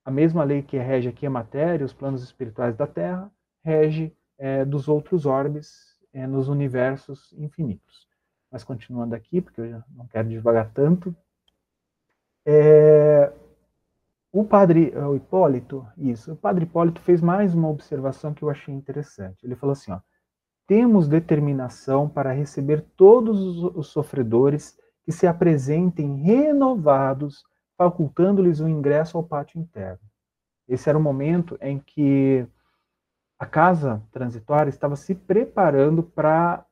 [0.04, 3.28] A mesma lei que rege aqui a matéria, os planos espirituais da Terra,
[3.64, 8.06] rege é, dos outros orbes é, nos universos infinitos.
[8.50, 11.14] Mas continuando aqui, porque eu não quero devagar tanto,
[12.44, 13.32] é,
[14.32, 18.50] o padre é, o Hipólito, isso, o padre Hipólito fez mais uma observação que eu
[18.50, 19.44] achei interessante.
[19.44, 20.00] Ele falou assim, ó,
[20.66, 27.44] temos determinação para receber todos os sofredores que se apresentem renovados
[27.76, 30.00] facultando-lhes o ingresso ao pátio interno.
[30.68, 32.46] Esse era o momento em que
[33.38, 36.66] a casa transitória estava se preparando para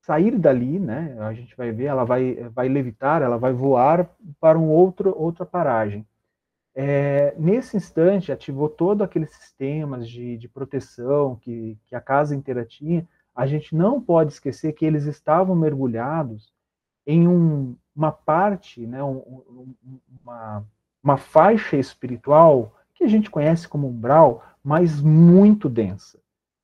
[0.00, 1.16] sair dali, né?
[1.20, 4.08] A gente vai ver, ela vai, vai levitar, ela vai voar
[4.40, 6.06] para um outro outra paragem.
[6.74, 12.64] É, nesse instante, ativou todo aqueles sistemas de, de proteção que, que a casa inteira
[12.64, 13.06] tinha.
[13.34, 16.52] A gente não pode esquecer que eles estavam mergulhados
[17.06, 19.74] em um, uma parte, né, um,
[20.22, 20.64] uma,
[21.02, 26.18] uma faixa espiritual que a gente conhece como umbral, mas muito densa.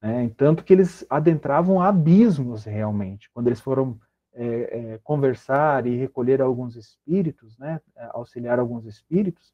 [0.07, 0.31] Né?
[0.37, 3.29] Tanto que eles adentravam abismos realmente.
[3.35, 3.99] Quando eles foram
[4.33, 7.81] é, é, conversar e recolher alguns espíritos, né,
[8.11, 9.53] auxiliar alguns espíritos,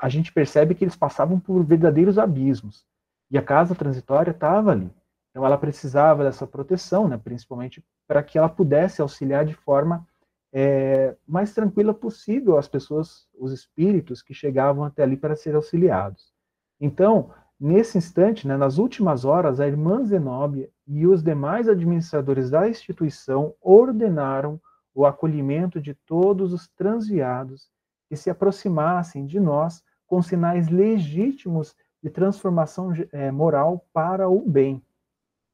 [0.00, 2.86] a gente percebe que eles passavam por verdadeiros abismos.
[3.30, 4.90] E a casa transitória estava ali.
[5.30, 10.06] Então ela precisava dessa proteção, né, principalmente para que ela pudesse auxiliar de forma
[10.52, 16.32] é, mais tranquila possível as pessoas, os espíritos que chegavam até ali para ser auxiliados.
[16.80, 17.30] Então,
[17.60, 23.54] nesse instante, né, nas últimas horas, a irmã Zenóbia e os demais administradores da instituição
[23.60, 24.58] ordenaram
[24.94, 27.70] o acolhimento de todos os transviados
[28.08, 34.82] que se aproximassem de nós com sinais legítimos de transformação é, moral para o bem.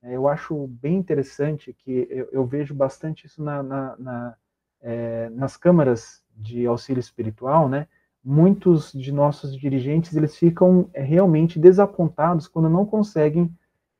[0.03, 4.37] É, eu acho bem interessante que eu, eu vejo bastante isso na, na, na,
[4.81, 7.89] é, nas câmaras de auxílio espiritual, né?
[8.29, 13.49] Muitos de nossos dirigentes eles ficam é, realmente desapontados quando não conseguem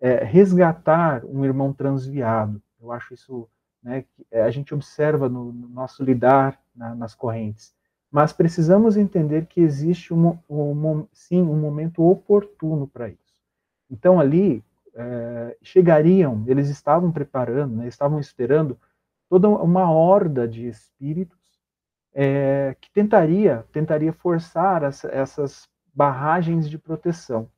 [0.01, 2.61] é, resgatar um irmão transviado.
[2.83, 3.49] Eu acho isso,
[3.81, 4.05] né?
[4.29, 7.72] É, a gente observa no, no nosso lidar na, nas correntes.
[8.11, 13.41] Mas precisamos entender que existe um, um, sim um momento oportuno para isso.
[13.89, 14.61] Então ali
[14.93, 18.77] é, chegariam, eles estavam preparando, né, estavam esperando
[19.29, 21.46] toda uma horda de espíritos
[22.19, 27.51] é, que tentaria, tentaria forçar essa, essas barragens de proteção.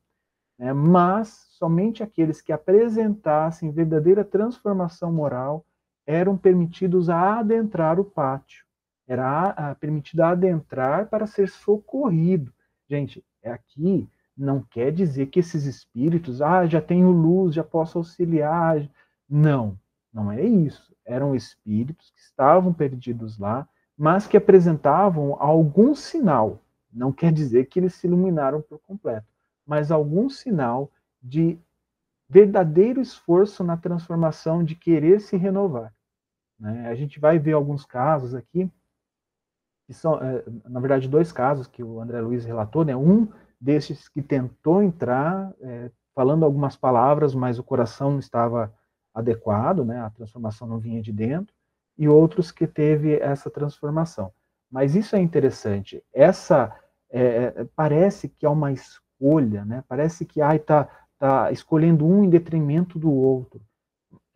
[0.57, 5.65] Né, mas somente aqueles que apresentassem verdadeira transformação moral
[6.05, 8.65] eram permitidos a adentrar o pátio.
[9.07, 12.53] Era a, a, permitido adentrar para ser socorrido.
[12.89, 17.97] Gente, é aqui não quer dizer que esses espíritos, ah, já tenho luz, já posso
[17.97, 18.89] auxiliar.
[19.27, 19.79] Não,
[20.13, 20.93] não é isso.
[21.05, 23.67] Eram espíritos que estavam perdidos lá,
[23.99, 26.63] mas que apresentavam algum sinal.
[26.89, 29.27] Não quer dizer que eles se iluminaram por completo,
[29.65, 30.89] mas algum sinal
[31.21, 31.59] de
[32.29, 35.93] verdadeiro esforço na transformação, de querer se renovar.
[36.57, 36.87] Né?
[36.87, 38.71] A gente vai ver alguns casos aqui,
[39.85, 42.95] que são, é, na verdade, dois casos que o André Luiz relatou, né?
[42.95, 43.27] Um
[43.59, 48.73] desses que tentou entrar, é, falando algumas palavras, mas o coração não estava
[49.13, 49.99] adequado, né?
[49.99, 51.53] A transformação não vinha de dentro,
[51.99, 54.31] e outros que teve essa transformação.
[54.71, 56.01] Mas isso é interessante.
[56.13, 56.73] Essa
[57.11, 59.83] é, é parece que é uma escolha, né?
[59.87, 60.87] Parece que ai tá
[61.19, 63.61] tá escolhendo um em detrimento do outro.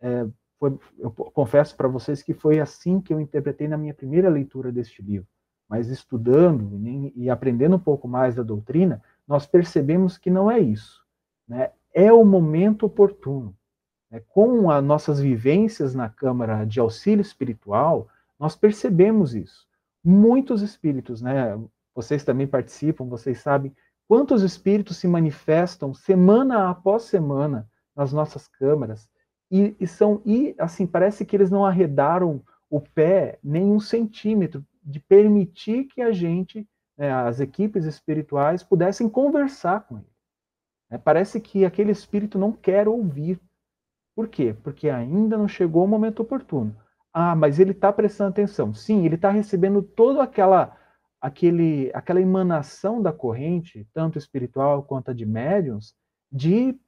[0.00, 0.26] É,
[0.60, 4.70] foi, eu confesso para vocês que foi assim que eu interpretei na minha primeira leitura
[4.70, 5.26] deste livro.
[5.66, 6.78] Mas estudando
[7.16, 11.02] e aprendendo um pouco mais da doutrina, nós percebemos que não é isso.
[11.48, 11.70] Né?
[11.94, 13.56] É o momento oportuno.
[14.14, 14.22] Né?
[14.28, 18.08] Com as nossas vivências na Câmara de Auxílio Espiritual,
[18.38, 19.66] nós percebemos isso.
[20.02, 21.58] Muitos espíritos, né?
[21.94, 23.74] vocês também participam, vocês sabem
[24.06, 29.08] quantos espíritos se manifestam semana após semana nas nossas câmaras
[29.50, 34.64] e, e são e assim parece que eles não arredaram o pé nem um centímetro
[34.82, 40.14] de permitir que a gente né, as equipes espirituais pudessem conversar com ele.
[40.90, 43.40] É, parece que aquele espírito não quer ouvir.
[44.14, 44.54] Por quê?
[44.62, 46.74] Porque ainda não chegou o momento oportuno.
[47.12, 48.74] Ah, mas ele está prestando atenção.
[48.74, 50.76] Sim, ele está recebendo toda aquela,
[51.20, 55.94] aquele, aquela emanação da corrente, tanto espiritual quanto a de médiums,
[56.30, 56.78] de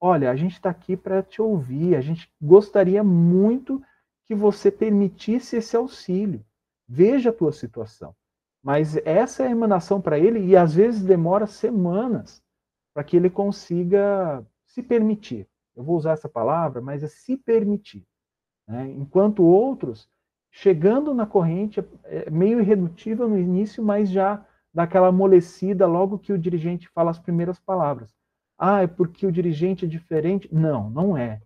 [0.00, 3.82] olha, a gente está aqui para te ouvir, a gente gostaria muito
[4.24, 6.44] que você permitisse esse auxílio.
[6.88, 8.14] Veja a tua situação.
[8.62, 12.42] Mas essa é a emanação para ele e às vezes demora semanas
[12.94, 15.49] para que ele consiga se permitir.
[15.80, 18.06] Eu vou usar essa palavra, mas é se permitir.
[18.68, 18.90] Né?
[18.98, 20.06] Enquanto outros,
[20.50, 26.34] chegando na corrente, é meio irredutível no início, mas já dá aquela amolecida logo que
[26.34, 28.14] o dirigente fala as primeiras palavras.
[28.58, 30.52] Ah, é porque o dirigente é diferente?
[30.52, 31.40] Não, não é.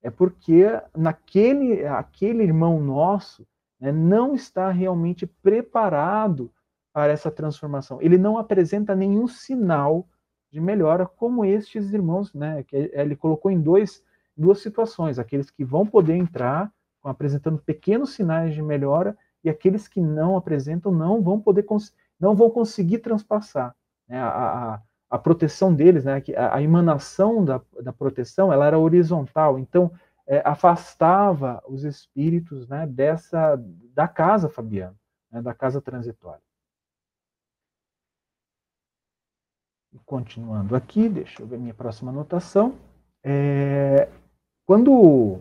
[0.00, 0.66] É porque
[0.96, 3.44] naquele aquele irmão nosso
[3.80, 6.48] né, não está realmente preparado
[6.92, 8.00] para essa transformação.
[8.00, 10.08] Ele não apresenta nenhum sinal
[10.50, 12.62] de melhora, como estes irmãos, né?
[12.64, 14.02] Que ele colocou em dois,
[14.36, 16.72] duas situações: aqueles que vão poder entrar,
[17.02, 21.64] apresentando pequenos sinais de melhora, e aqueles que não apresentam não vão poder
[22.18, 23.74] não vão conseguir transpassar.
[24.08, 24.20] Né?
[24.20, 26.22] A, a, a, proteção deles, né?
[26.36, 29.90] a, a emanação da, da proteção, ela era horizontal, então
[30.26, 33.56] é, afastava os espíritos né, dessa
[33.94, 34.96] da casa Fabiano,
[35.30, 36.42] né, da casa transitória.
[40.06, 42.74] Continuando aqui, deixa eu ver minha próxima anotação.
[43.24, 44.08] É,
[44.64, 45.40] quando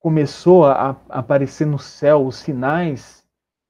[0.00, 3.26] começou a, a, aparecer no céu os sinais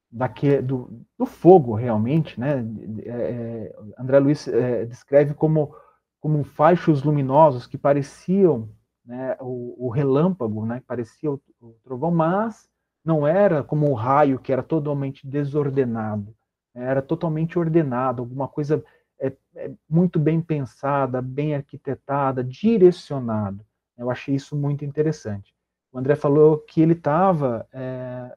[0.09, 2.65] daque, do, do fogo, realmente, né?
[3.03, 5.75] É, é, André Luiz é, descreve como,
[6.21, 8.69] como faixos luminosos que pareciam
[9.05, 10.81] né, o, o, relâmpago, né?
[10.87, 12.69] Parecia o, o trovão, mas
[13.03, 16.33] não era como o raio que era totalmente desordenado,
[16.73, 18.83] era totalmente ordenado, alguma coisa
[19.19, 23.65] é, é muito bem pensada, bem arquitetada, direcionado.
[23.97, 25.53] Eu achei isso muito interessante.
[25.91, 28.33] O André falou que ele estava, é,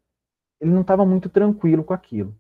[0.60, 2.34] ele não estava muito tranquilo com aquilo.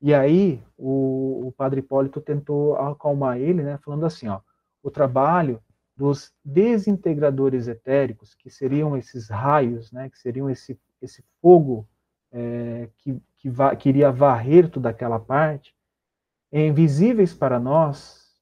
[0.00, 4.40] E aí o, o padre Hipólito tentou acalmar ele, né, falando assim, ó,
[4.82, 5.62] o trabalho
[5.96, 11.88] dos desintegradores etéricos, que seriam esses raios, né, que seriam esse, esse fogo
[12.30, 15.74] é, que, que, que iria varrer toda aquela parte,
[16.64, 18.34] invisíveis para nós,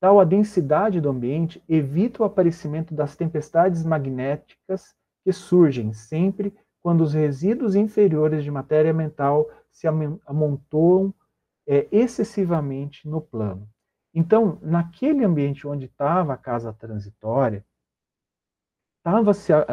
[0.00, 7.02] tal a densidade do ambiente evita o aparecimento das tempestades magnéticas que surgem sempre quando
[7.02, 11.14] os resíduos inferiores de matéria mental se amontoam
[11.66, 13.68] é, excessivamente no plano.
[14.12, 17.64] Então, naquele ambiente onde estava a casa transitória,
[19.02, 19.64] tava -se a,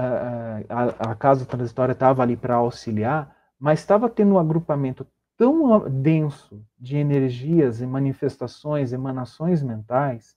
[0.69, 5.05] a, a casa transitória estava ali para auxiliar, mas estava tendo um agrupamento
[5.39, 10.35] tão denso de energias e manifestações, emanações mentais,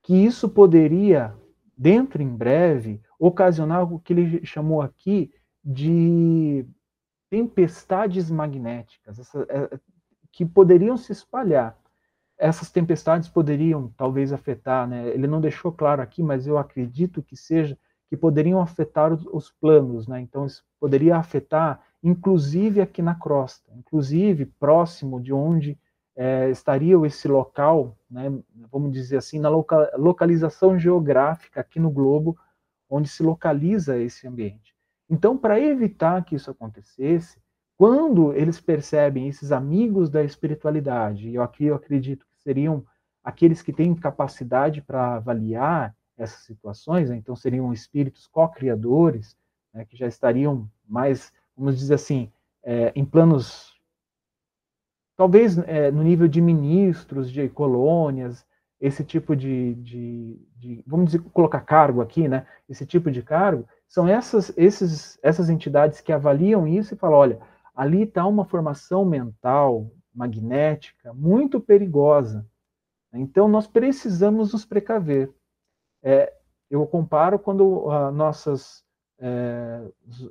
[0.00, 1.34] que isso poderia,
[1.76, 5.32] dentro em breve, ocasionar o que ele chamou aqui
[5.64, 6.64] de
[7.28, 9.76] tempestades magnéticas, essa, é,
[10.30, 11.76] que poderiam se espalhar.
[12.38, 15.08] Essas tempestades poderiam talvez afetar, né?
[15.08, 17.76] ele não deixou claro aqui, mas eu acredito que seja,
[18.08, 20.20] que poderiam afetar os, os planos, né?
[20.20, 25.78] então isso poderia afetar inclusive aqui na crosta, inclusive próximo de onde
[26.16, 28.32] é, estaria esse local, né,
[28.70, 32.36] vamos dizer assim, na loca localização geográfica aqui no globo,
[32.90, 34.74] onde se localiza esse ambiente.
[35.08, 37.40] Então, para evitar que isso acontecesse,
[37.76, 42.84] quando eles percebem esses amigos da espiritualidade, e aqui eu acredito que seriam
[43.22, 49.36] aqueles que têm capacidade para avaliar essas situações, né, então seriam espíritos co-criadores,
[49.72, 52.30] né, que já estariam mais vamos dizer assim,
[52.62, 53.74] é, em planos,
[55.16, 58.46] talvez é, no nível de ministros, de colônias,
[58.80, 62.46] esse tipo de, de, de, vamos dizer, colocar cargo aqui, né?
[62.68, 67.40] Esse tipo de cargo, são essas, esses, essas entidades que avaliam isso e falam, olha,
[67.74, 72.46] ali está uma formação mental, magnética, muito perigosa.
[73.12, 75.32] Então, nós precisamos nos precaver.
[76.02, 76.32] É,
[76.70, 78.84] eu comparo quando uh, nossas
[79.18, 79.82] é,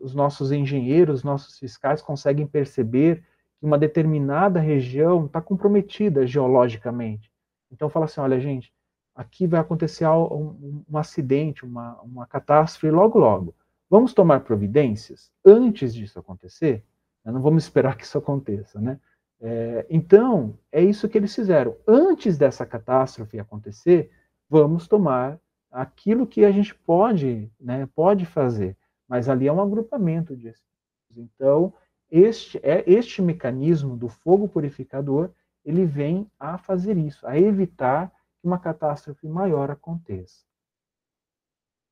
[0.01, 3.23] os nossos engenheiros, nossos fiscais conseguem perceber
[3.59, 7.31] que uma determinada região está comprometida geologicamente.
[7.71, 8.71] Então fala assim, olha gente,
[9.13, 13.55] aqui vai acontecer um, um acidente, uma, uma catástrofe logo logo.
[13.89, 16.83] Vamos tomar providências antes disso acontecer?
[17.25, 18.99] Não vamos esperar que isso aconteça, né?
[19.39, 21.75] É, então, é isso que eles fizeram.
[21.85, 24.09] Antes dessa catástrofe acontecer,
[24.49, 28.76] vamos tomar aquilo que a gente pode, né, pode fazer,
[29.07, 30.67] mas ali é um agrupamento de espíritos.
[31.15, 31.73] Então,
[32.09, 35.31] este é este mecanismo do fogo purificador,
[35.63, 40.45] ele vem a fazer isso, a evitar que uma catástrofe maior aconteça.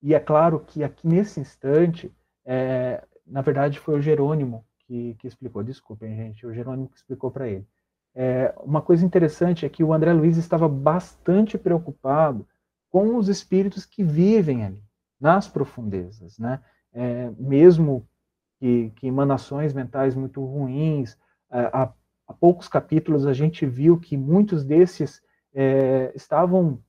[0.01, 2.13] E é claro que aqui nesse instante,
[2.45, 7.32] é, na verdade foi o Jerônimo que, que explicou, desculpem gente, o Jerônimo que explicou
[7.32, 7.68] para ele.
[8.13, 12.47] É, uma coisa interessante é que o André Luiz estava bastante preocupado
[12.89, 14.82] com os espíritos que vivem ali,
[15.20, 16.61] nas profundezas, né?
[16.96, 18.08] É, mesmo
[18.58, 21.18] que, que, emanações mentais muito ruins,
[21.52, 21.93] é, há,
[22.26, 25.22] há, poucos capítulos a gente viu que muitos desses
[25.54, 26.82] é, estavam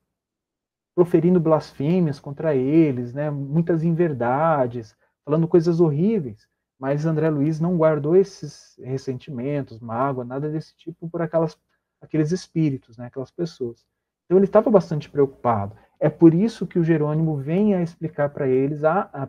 [0.95, 3.31] proferindo blasfêmias contra eles, né?
[3.31, 6.49] Muitas inverdades, falando coisas horríveis.
[6.79, 11.59] Mas André Luiz não guardou esses ressentimentos, mágoa, nada desse tipo por aquelas,
[12.01, 13.07] aqueles espíritos, né?
[13.07, 13.85] Aquelas pessoas.
[14.25, 15.77] Então ele estava bastante preocupado.
[15.99, 18.83] É por isso que o Jerônimo vem a explicar para eles,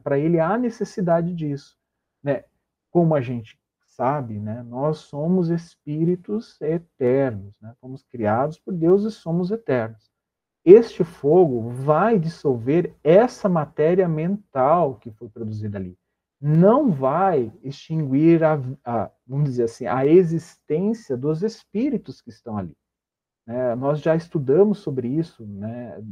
[0.04, 1.78] para ele a necessidade disso,
[2.22, 2.44] né?
[2.92, 3.58] Como a gente
[3.88, 4.62] sabe, né?
[4.64, 7.74] Nós somos espíritos eternos, né?
[7.80, 10.12] Fomos criados por Deus e somos eternos.
[10.64, 15.98] Este fogo vai dissolver essa matéria mental que foi produzida ali.
[16.40, 22.76] Não vai extinguir a, a vamos dizer assim, a existência dos espíritos que estão ali.
[23.48, 23.74] Né?
[23.76, 26.04] Nós já estudamos sobre isso, né?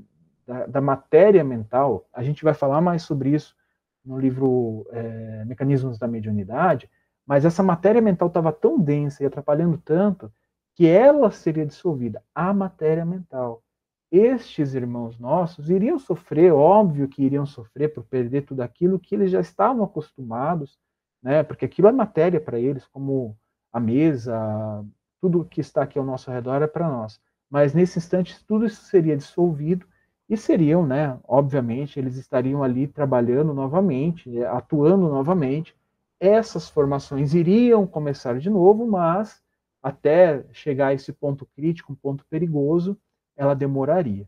[0.45, 3.55] Da, da, matéria mental, a gente vai falar mais sobre isso
[4.03, 6.89] no livro é, Mecanismos da Mediunidade,
[7.25, 10.31] mas essa matéria mental estava tão densa e atrapalhando tanto
[10.75, 13.63] que ela seria dissolvida, a matéria mental.
[14.11, 19.31] Estes irmãos nossos iriam sofrer, óbvio que iriam sofrer por perder tudo aquilo que eles
[19.31, 20.77] já estavam acostumados,
[21.23, 21.41] né?
[21.43, 23.35] Porque aquilo é matéria para eles, como
[23.73, 24.85] a mesa,
[25.19, 27.19] tudo que está aqui ao nosso redor é para nós.
[27.49, 29.87] Mas nesse instante tudo isso seria dissolvido
[30.27, 35.75] e seriam, né, obviamente, eles estariam ali trabalhando novamente, eh, atuando novamente.
[36.19, 39.43] Essas formações iriam começar de novo, mas
[39.83, 42.97] até chegar a esse ponto crítico, um ponto perigoso,
[43.35, 44.27] ela demoraria.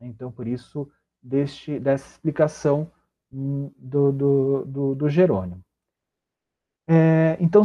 [0.00, 0.90] Então, por isso,
[1.22, 2.90] deste, dessa explicação
[3.30, 5.62] do, do, do, do Jerônimo.
[6.88, 7.64] É, então,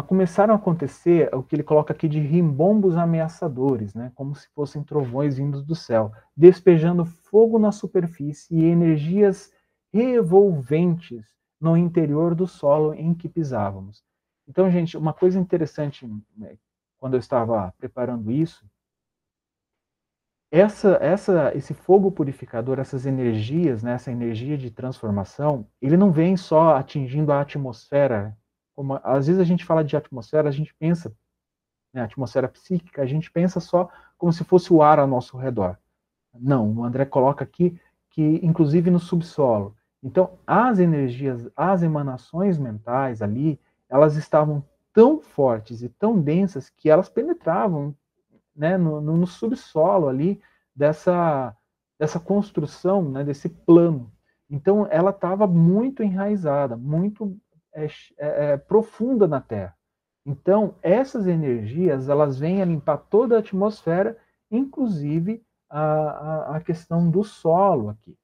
[0.00, 4.82] começaram a acontecer o que ele coloca aqui de rimbombos ameaçadores, né, como se fossem
[4.82, 9.52] trovões vindos do céu, despejando fogo na superfície e energias
[9.92, 11.26] revolventes
[11.60, 14.02] no interior do solo em que pisávamos.
[14.48, 16.56] Então, gente, uma coisa interessante né,
[16.98, 18.64] quando eu estava preparando isso,
[20.50, 26.36] essa, essa, esse fogo purificador, essas energias, né, essa energia de transformação, ele não vem
[26.36, 28.36] só atingindo a atmosfera.
[28.74, 31.14] Como, às vezes a gente fala de atmosfera, a gente pensa,
[31.92, 35.78] né, atmosfera psíquica, a gente pensa só como se fosse o ar ao nosso redor.
[36.34, 37.78] Não, o André coloca aqui
[38.10, 39.76] que, inclusive no subsolo.
[40.02, 46.90] Então, as energias, as emanações mentais ali, elas estavam tão fortes e tão densas que
[46.90, 47.94] elas penetravam
[48.54, 50.40] né, no, no, subsolo ali
[50.74, 51.56] dessa,
[51.98, 54.12] dessa construção, né, desse plano.
[54.50, 57.38] Então, ela estava muito enraizada, muito
[57.74, 59.76] é, é, é, profunda na Terra.
[60.24, 64.16] Então, essas energias, elas vêm a limpar toda a atmosfera,
[64.50, 68.16] inclusive a, a, a questão do solo aqui.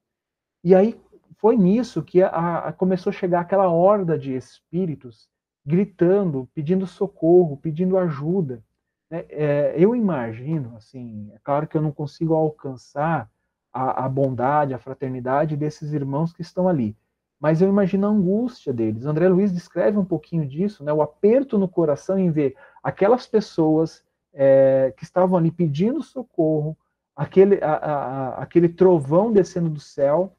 [0.63, 0.99] E aí,
[1.37, 5.29] foi nisso que a, começou a chegar aquela horda de espíritos
[5.65, 8.63] gritando, pedindo socorro, pedindo ajuda.
[9.09, 9.25] Né?
[9.29, 13.29] É, eu imagino, assim, é claro que eu não consigo alcançar
[13.71, 16.95] a, a, bondade, a fraternidade desses irmãos que estão ali,
[17.39, 19.05] mas eu imagino a angústia deles.
[19.05, 20.91] André Luiz descreve um pouquinho disso, né?
[20.91, 26.77] o aperto no coração em ver aquelas pessoas é, que estavam ali pedindo socorro,
[27.15, 30.35] aquele, a, a, aquele trovão descendo do céu,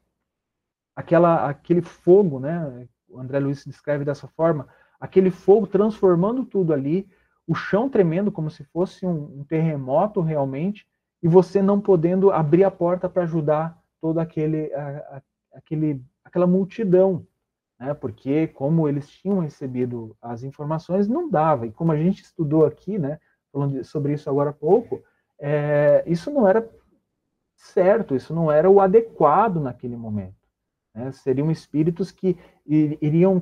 [0.95, 2.87] aquela, aquele fogo, né?
[3.09, 4.67] O André Luiz descreve dessa forma,
[4.99, 7.07] aquele fogo transformando tudo ali,
[7.47, 10.87] o chão tremendo como se fosse um, um terremoto realmente,
[11.21, 15.21] e você não podendo abrir a porta para ajudar toda aquele, a,
[15.53, 17.27] aquele, aquela multidão,
[17.79, 17.93] né?
[17.93, 21.67] Porque como eles tinham recebido as informações, não dava.
[21.67, 23.19] E como a gente estudou aqui, né?
[23.51, 25.03] Falando sobre isso agora há pouco,
[25.37, 26.67] é, isso não era
[27.55, 30.35] certo, isso não era o adequado naquele momento.
[30.95, 31.11] Né?
[31.11, 33.41] Seriam espíritos que iriam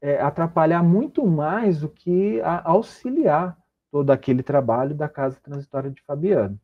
[0.00, 3.58] é, atrapalhar muito mais do que auxiliar
[3.90, 6.58] todo aquele trabalho da Casa Transitória de Fabiano.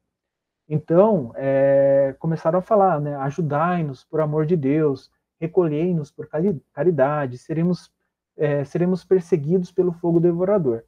[0.68, 5.10] Então, é, começaram a falar, né, ajudai-nos por amor de Deus,
[5.40, 6.28] recolhei-nos por
[6.72, 7.92] caridade, seremos,
[8.36, 10.84] é, seremos perseguidos pelo fogo devorador.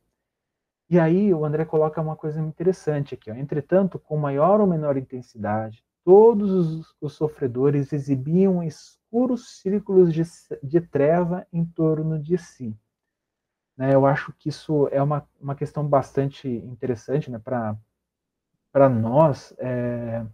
[0.88, 3.34] E aí o André coloca uma coisa interessante aqui, ó.
[3.34, 10.22] entretanto, com maior ou menor intensidade, todos os, os sofredores exibiam escuros círculos de,
[10.62, 12.76] de treva em torno de si.
[13.76, 20.24] Né, eu acho que isso é uma, uma questão bastante interessante né, para nós, é,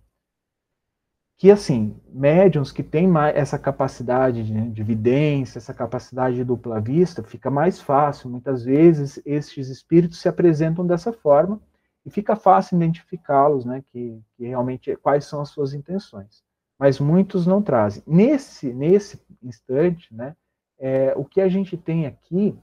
[1.43, 6.81] que, assim, médiums que têm mais essa capacidade de, de vidência, essa capacidade de dupla
[6.81, 8.31] vista, fica mais fácil.
[8.31, 11.61] Muitas vezes, estes espíritos se apresentam dessa forma,
[12.07, 16.45] e fica fácil identificá-los, né, que, que, realmente quais são as suas intenções.
[16.79, 18.05] Mas muitos não trazem.
[18.07, 20.37] Nesse nesse instante, né,
[20.79, 22.57] é, o que a gente tem aqui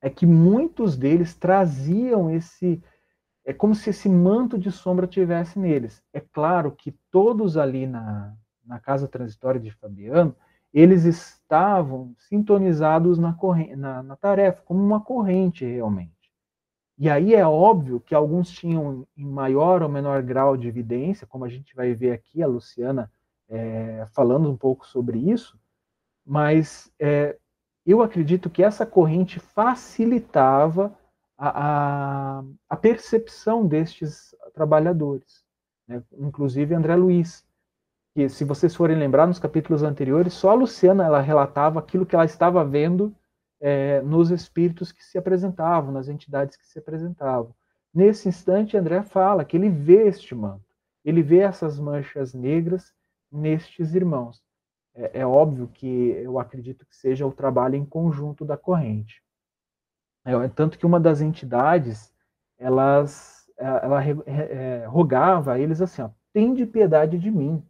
[0.00, 2.80] é que muitos deles traziam esse
[3.48, 6.02] é como se esse manto de sombra tivesse neles.
[6.12, 10.36] É claro que todos ali na, na casa transitória de Fabiano,
[10.70, 13.34] eles estavam sintonizados na,
[13.74, 16.12] na, na tarefa, como uma corrente realmente.
[16.98, 21.46] E aí é óbvio que alguns tinham em maior ou menor grau de evidência, como
[21.46, 23.10] a gente vai ver aqui, a Luciana
[23.48, 25.58] é, falando um pouco sobre isso,
[26.22, 27.38] mas é,
[27.86, 30.94] eu acredito que essa corrente facilitava
[31.38, 35.44] a, a, percepção destes trabalhadores,
[35.86, 36.02] né?
[36.18, 37.46] inclusive André Luiz,
[38.12, 42.16] que se vocês forem lembrar nos capítulos anteriores, só a Luciana ela relatava aquilo que
[42.16, 43.14] ela estava vendo
[43.60, 47.54] é, nos espíritos que se apresentavam, nas entidades que se apresentavam.
[47.94, 50.66] Nesse instante, André fala que ele vê este manto,
[51.04, 52.92] ele vê essas manchas negras
[53.30, 54.42] nestes irmãos.
[54.92, 59.22] É, é óbvio que eu acredito que seja o trabalho em conjunto da corrente.
[60.28, 62.12] É, tanto que uma das entidades,
[62.58, 66.10] elas, é, ela é, rogava a eles assim, ó,
[66.54, 67.64] de piedade de mim,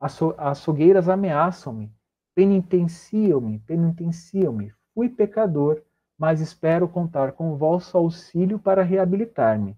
[0.00, 1.92] as açougueiras ameaçam-me,
[2.34, 5.80] penitenciam-me, penitenciam-me, Fui pecador,
[6.18, 9.76] mas espero contar com o vosso auxílio para reabilitar-me.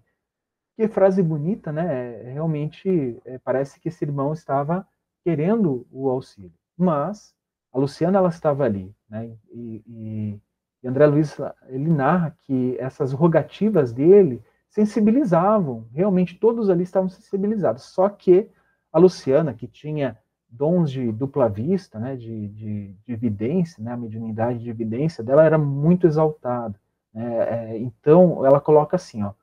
[0.75, 2.23] Que frase bonita, né?
[2.23, 4.87] É, realmente é, parece que esse irmão estava
[5.23, 6.51] querendo o auxílio.
[6.75, 7.35] Mas
[7.71, 9.37] a Luciana ela estava ali, né?
[9.51, 10.41] E, e,
[10.83, 17.83] e André Luiz ele narra que essas rogativas dele sensibilizavam, realmente todos ali estavam sensibilizados.
[17.83, 18.49] Só que
[18.91, 20.17] a Luciana, que tinha
[20.49, 25.45] dons de dupla vista, né, de, de, de evidência, né, a mediunidade de evidência dela
[25.45, 26.75] era muito exaltada.
[27.13, 29.33] Né, é, então, ela coloca assim, ó,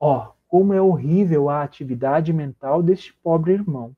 [0.00, 3.94] ó, como é horrível a atividade mental deste pobre irmão.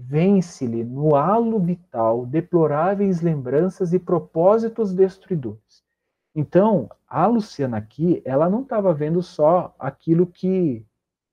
[0.00, 5.82] Vence-lhe no halo vital deploráveis lembranças e propósitos destruidores.
[6.32, 10.86] Então, a Luciana aqui, ela não estava vendo só aquilo que,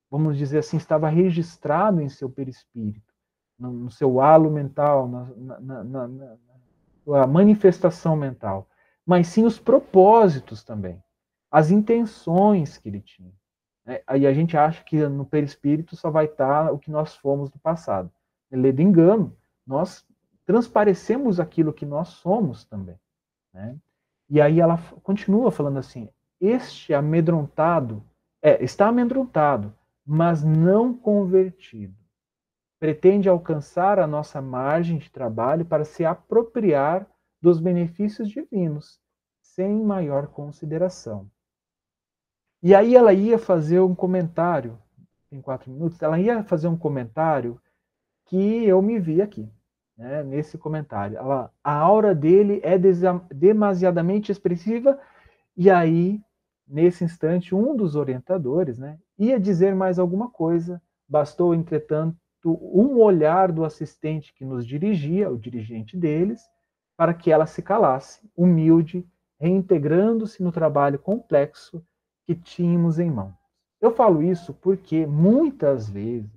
[0.10, 3.14] vamos dizer assim, estava registrado em seu perispírito,
[3.60, 6.08] no, no seu halo mental, na, na, na,
[7.06, 8.68] na manifestação mental,
[9.06, 11.00] mas sim os propósitos também,
[11.52, 13.32] as intenções que ele tinha.
[13.86, 14.02] Né?
[14.08, 17.60] Aí a gente acha que no perispírito só vai estar o que nós fomos do
[17.60, 18.12] passado.
[18.56, 19.36] Ledo engano,
[19.66, 20.06] nós
[20.46, 23.00] transparecemos aquilo que nós somos também.
[23.54, 23.78] Né?
[24.30, 28.04] E aí ela continua falando assim: este amedrontado,
[28.42, 29.74] é, está amedrontado,
[30.06, 31.96] mas não convertido.
[32.80, 37.08] Pretende alcançar a nossa margem de trabalho para se apropriar
[37.42, 39.00] dos benefícios divinos,
[39.42, 41.30] sem maior consideração.
[42.62, 44.78] E aí ela ia fazer um comentário,
[45.32, 47.60] em quatro minutos, ela ia fazer um comentário
[48.26, 49.50] que eu me vi aqui,
[49.98, 51.18] né, nesse comentário.
[51.18, 52.78] Ela, a aura dele é
[53.34, 55.00] demasiadamente expressiva,
[55.56, 56.20] e aí,
[56.68, 63.52] nesse instante, um dos orientadores né, ia dizer mais alguma coisa, bastou, entretanto, um olhar
[63.52, 66.42] do assistente que nos dirigia, o dirigente deles,
[66.98, 69.06] para que ela se calasse, humilde,
[69.40, 71.84] reintegrando-se no trabalho complexo
[72.26, 73.34] que tínhamos em mão.
[73.82, 76.35] Eu falo isso porque muitas vezes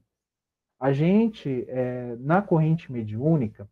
[0.78, 3.68] a gente, é, na corrente mediúnica,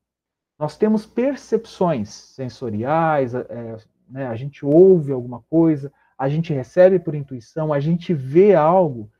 [0.58, 3.76] nós temos percepções sensoriais, é,
[4.08, 9.10] né, a gente ouve alguma coisa, a gente recebe por intuição, a gente vê algo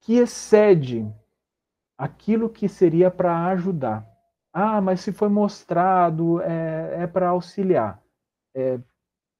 [0.00, 1.10] que excede
[1.96, 4.06] aquilo que seria para ajudar.
[4.52, 8.02] Ah, mas se foi mostrado, é, é para auxiliar.
[8.54, 8.78] É,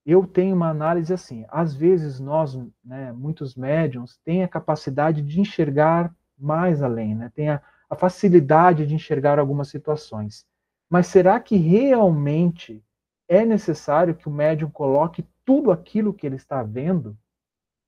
[0.06, 1.44] eu tenho uma análise assim.
[1.48, 7.30] Às vezes nós, né, muitos médiums, têm a capacidade de enxergar mais além, né?
[7.34, 10.44] Tem a, a facilidade de enxergar algumas situações.
[10.90, 12.84] Mas será que realmente
[13.28, 17.16] é necessário que o médium coloque tudo aquilo que ele está vendo?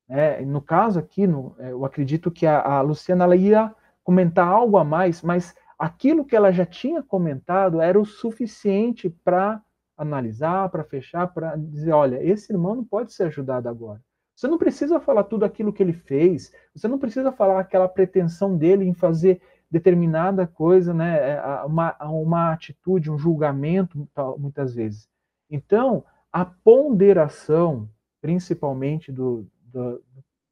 [0.09, 4.47] É, no caso aqui, no, é, eu acredito que a, a Luciana ela ia comentar
[4.47, 9.63] algo a mais, mas aquilo que ela já tinha comentado era o suficiente para
[9.97, 14.01] analisar, para fechar, para dizer, olha, esse irmão não pode ser ajudado agora.
[14.45, 18.59] Você não precisa falar tudo aquilo que ele fez, você não precisa falar aquela pretensão
[18.59, 19.41] dele em fazer
[19.71, 25.09] determinada coisa, né, é, uma, uma atitude, um julgamento, muitas vezes.
[25.51, 27.89] Então, a ponderação,
[28.21, 30.05] principalmente do, do,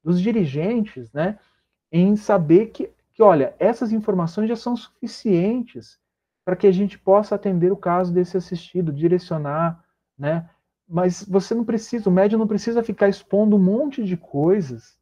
[0.02, 1.38] dos dirigentes, né,
[1.92, 6.00] em saber que, que, olha, essas informações já são suficientes
[6.46, 9.84] para que a gente possa atender o caso desse assistido, direcionar,
[10.18, 10.48] né?
[10.92, 14.98] Mas você não precisa, o médium não precisa ficar expondo um monte de coisas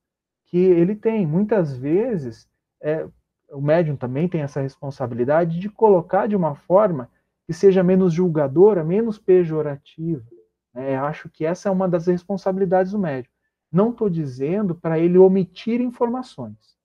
[0.46, 1.26] que ele tem.
[1.26, 2.48] Muitas vezes,
[2.80, 3.06] é,
[3.50, 7.10] o médium também tem essa responsabilidade de colocar de uma forma
[7.46, 10.24] que seja menos julgadora, menos pejorativa.
[10.72, 10.96] Né?
[10.96, 13.32] Acho que essa é uma das responsabilidades do médium.
[13.72, 16.76] Não estou dizendo para ele omitir informações,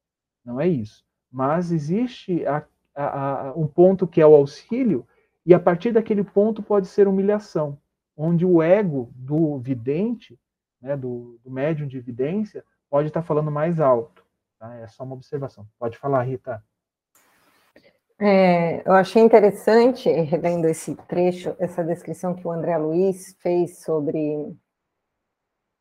[0.43, 1.03] não é isso.
[1.31, 2.63] Mas existe a
[2.95, 5.05] a, a, um ponto que é o auxílio,
[5.45, 7.77] e a partir daquele ponto pode ser humilhação,
[8.15, 10.39] onde o ego do vidente,
[10.81, 14.25] né, do, do médium de evidência, pode estar falando mais alto.
[14.57, 14.73] Tá?
[14.75, 15.67] É só uma observação.
[15.77, 16.63] Pode falar, Rita.
[18.17, 24.55] É, eu achei interessante, revendo esse trecho, essa descrição que o André Luiz fez sobre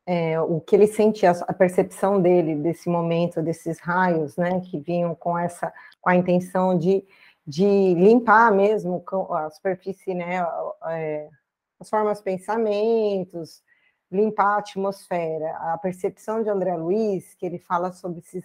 [0.05, 5.15] é, o que ele sentia, a percepção dele desse momento, desses raios, né, que vinham
[5.15, 7.05] com essa, com a intenção de,
[7.47, 10.45] de limpar mesmo a superfície, né,
[10.89, 11.29] é,
[11.85, 13.63] as formas pensamentos,
[14.11, 15.55] limpar a atmosfera.
[15.73, 18.43] A percepção de André Luiz, que ele fala sobre esses,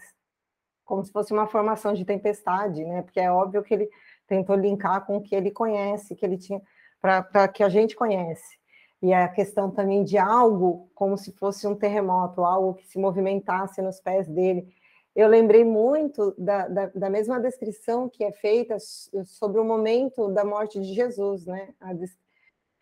[0.84, 3.88] como se fosse uma formação de tempestade, né, porque é óbvio que ele
[4.26, 6.60] tentou linkar com o que ele conhece, que ele tinha,
[7.00, 8.60] para que a gente conhece
[9.02, 13.80] e a questão também de algo como se fosse um terremoto, algo que se movimentasse
[13.80, 14.68] nos pés dele.
[15.16, 18.76] Eu lembrei muito da, da, da mesma descrição que é feita
[19.24, 21.70] sobre o momento da morte de Jesus, né?
[21.80, 21.94] A,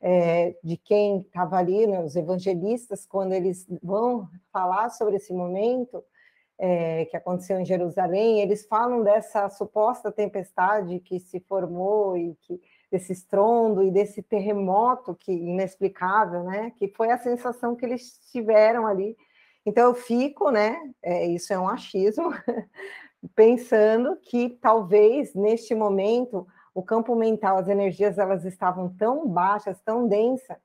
[0.00, 6.02] é, de quem estava ali, né, os evangelistas, quando eles vão falar sobre esse momento
[6.58, 12.60] é, que aconteceu em Jerusalém, eles falam dessa suposta tempestade que se formou e que
[12.90, 16.72] desse estrondo e desse terremoto que inexplicável, né?
[16.76, 19.16] Que foi a sensação que eles tiveram ali.
[19.64, 20.76] Então eu fico, né?
[21.02, 22.30] É, isso é um achismo,
[23.36, 26.46] pensando que talvez neste momento
[26.78, 30.56] o campo mental, as energias elas estavam tão baixas, tão densas,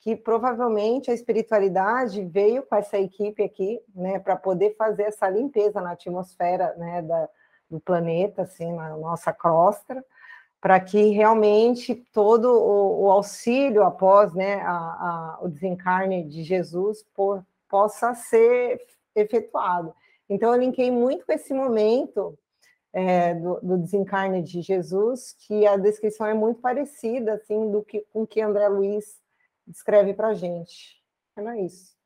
[0.00, 5.80] que provavelmente a espiritualidade veio com essa equipe aqui, né, para poder fazer essa limpeza
[5.80, 7.26] na atmosfera, né, da,
[7.70, 10.04] do planeta, assim, na nossa crosta,
[10.60, 17.02] para que realmente todo o, o, auxílio após, né, a, a, o desencarne de Jesus
[17.14, 18.78] por, possa ser
[19.14, 19.94] efetuado.
[20.28, 22.38] Então, eu linkei muito com esse momento
[22.92, 28.00] é, do, do, desencarne de Jesus, que a descrição é muito parecida, assim, do que
[28.12, 29.20] com que André Luiz
[29.66, 31.02] descreve para gente.
[31.36, 31.96] Era isso.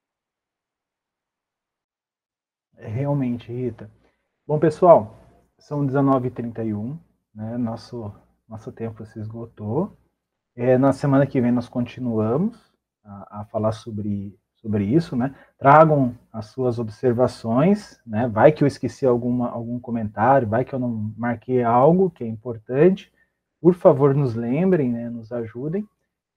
[2.76, 3.90] É, realmente, Rita.
[4.46, 5.16] Bom, pessoal,
[5.58, 6.98] são 19h31,
[7.34, 7.56] né?
[7.58, 8.14] Nosso,
[8.48, 9.96] nosso tempo se esgotou.
[10.54, 12.56] É, na semana que vem nós continuamos
[13.04, 15.34] a, a falar sobre sobre isso, né?
[15.58, 18.28] Tragam as suas observações, né?
[18.28, 22.26] Vai que eu esqueci alguma, algum comentário, vai que eu não marquei algo que é
[22.26, 23.12] importante.
[23.60, 25.08] Por favor, nos lembrem, né?
[25.10, 25.86] Nos ajudem.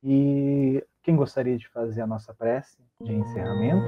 [0.04, 3.84] E quem gostaria de fazer a nossa prece de encerramento?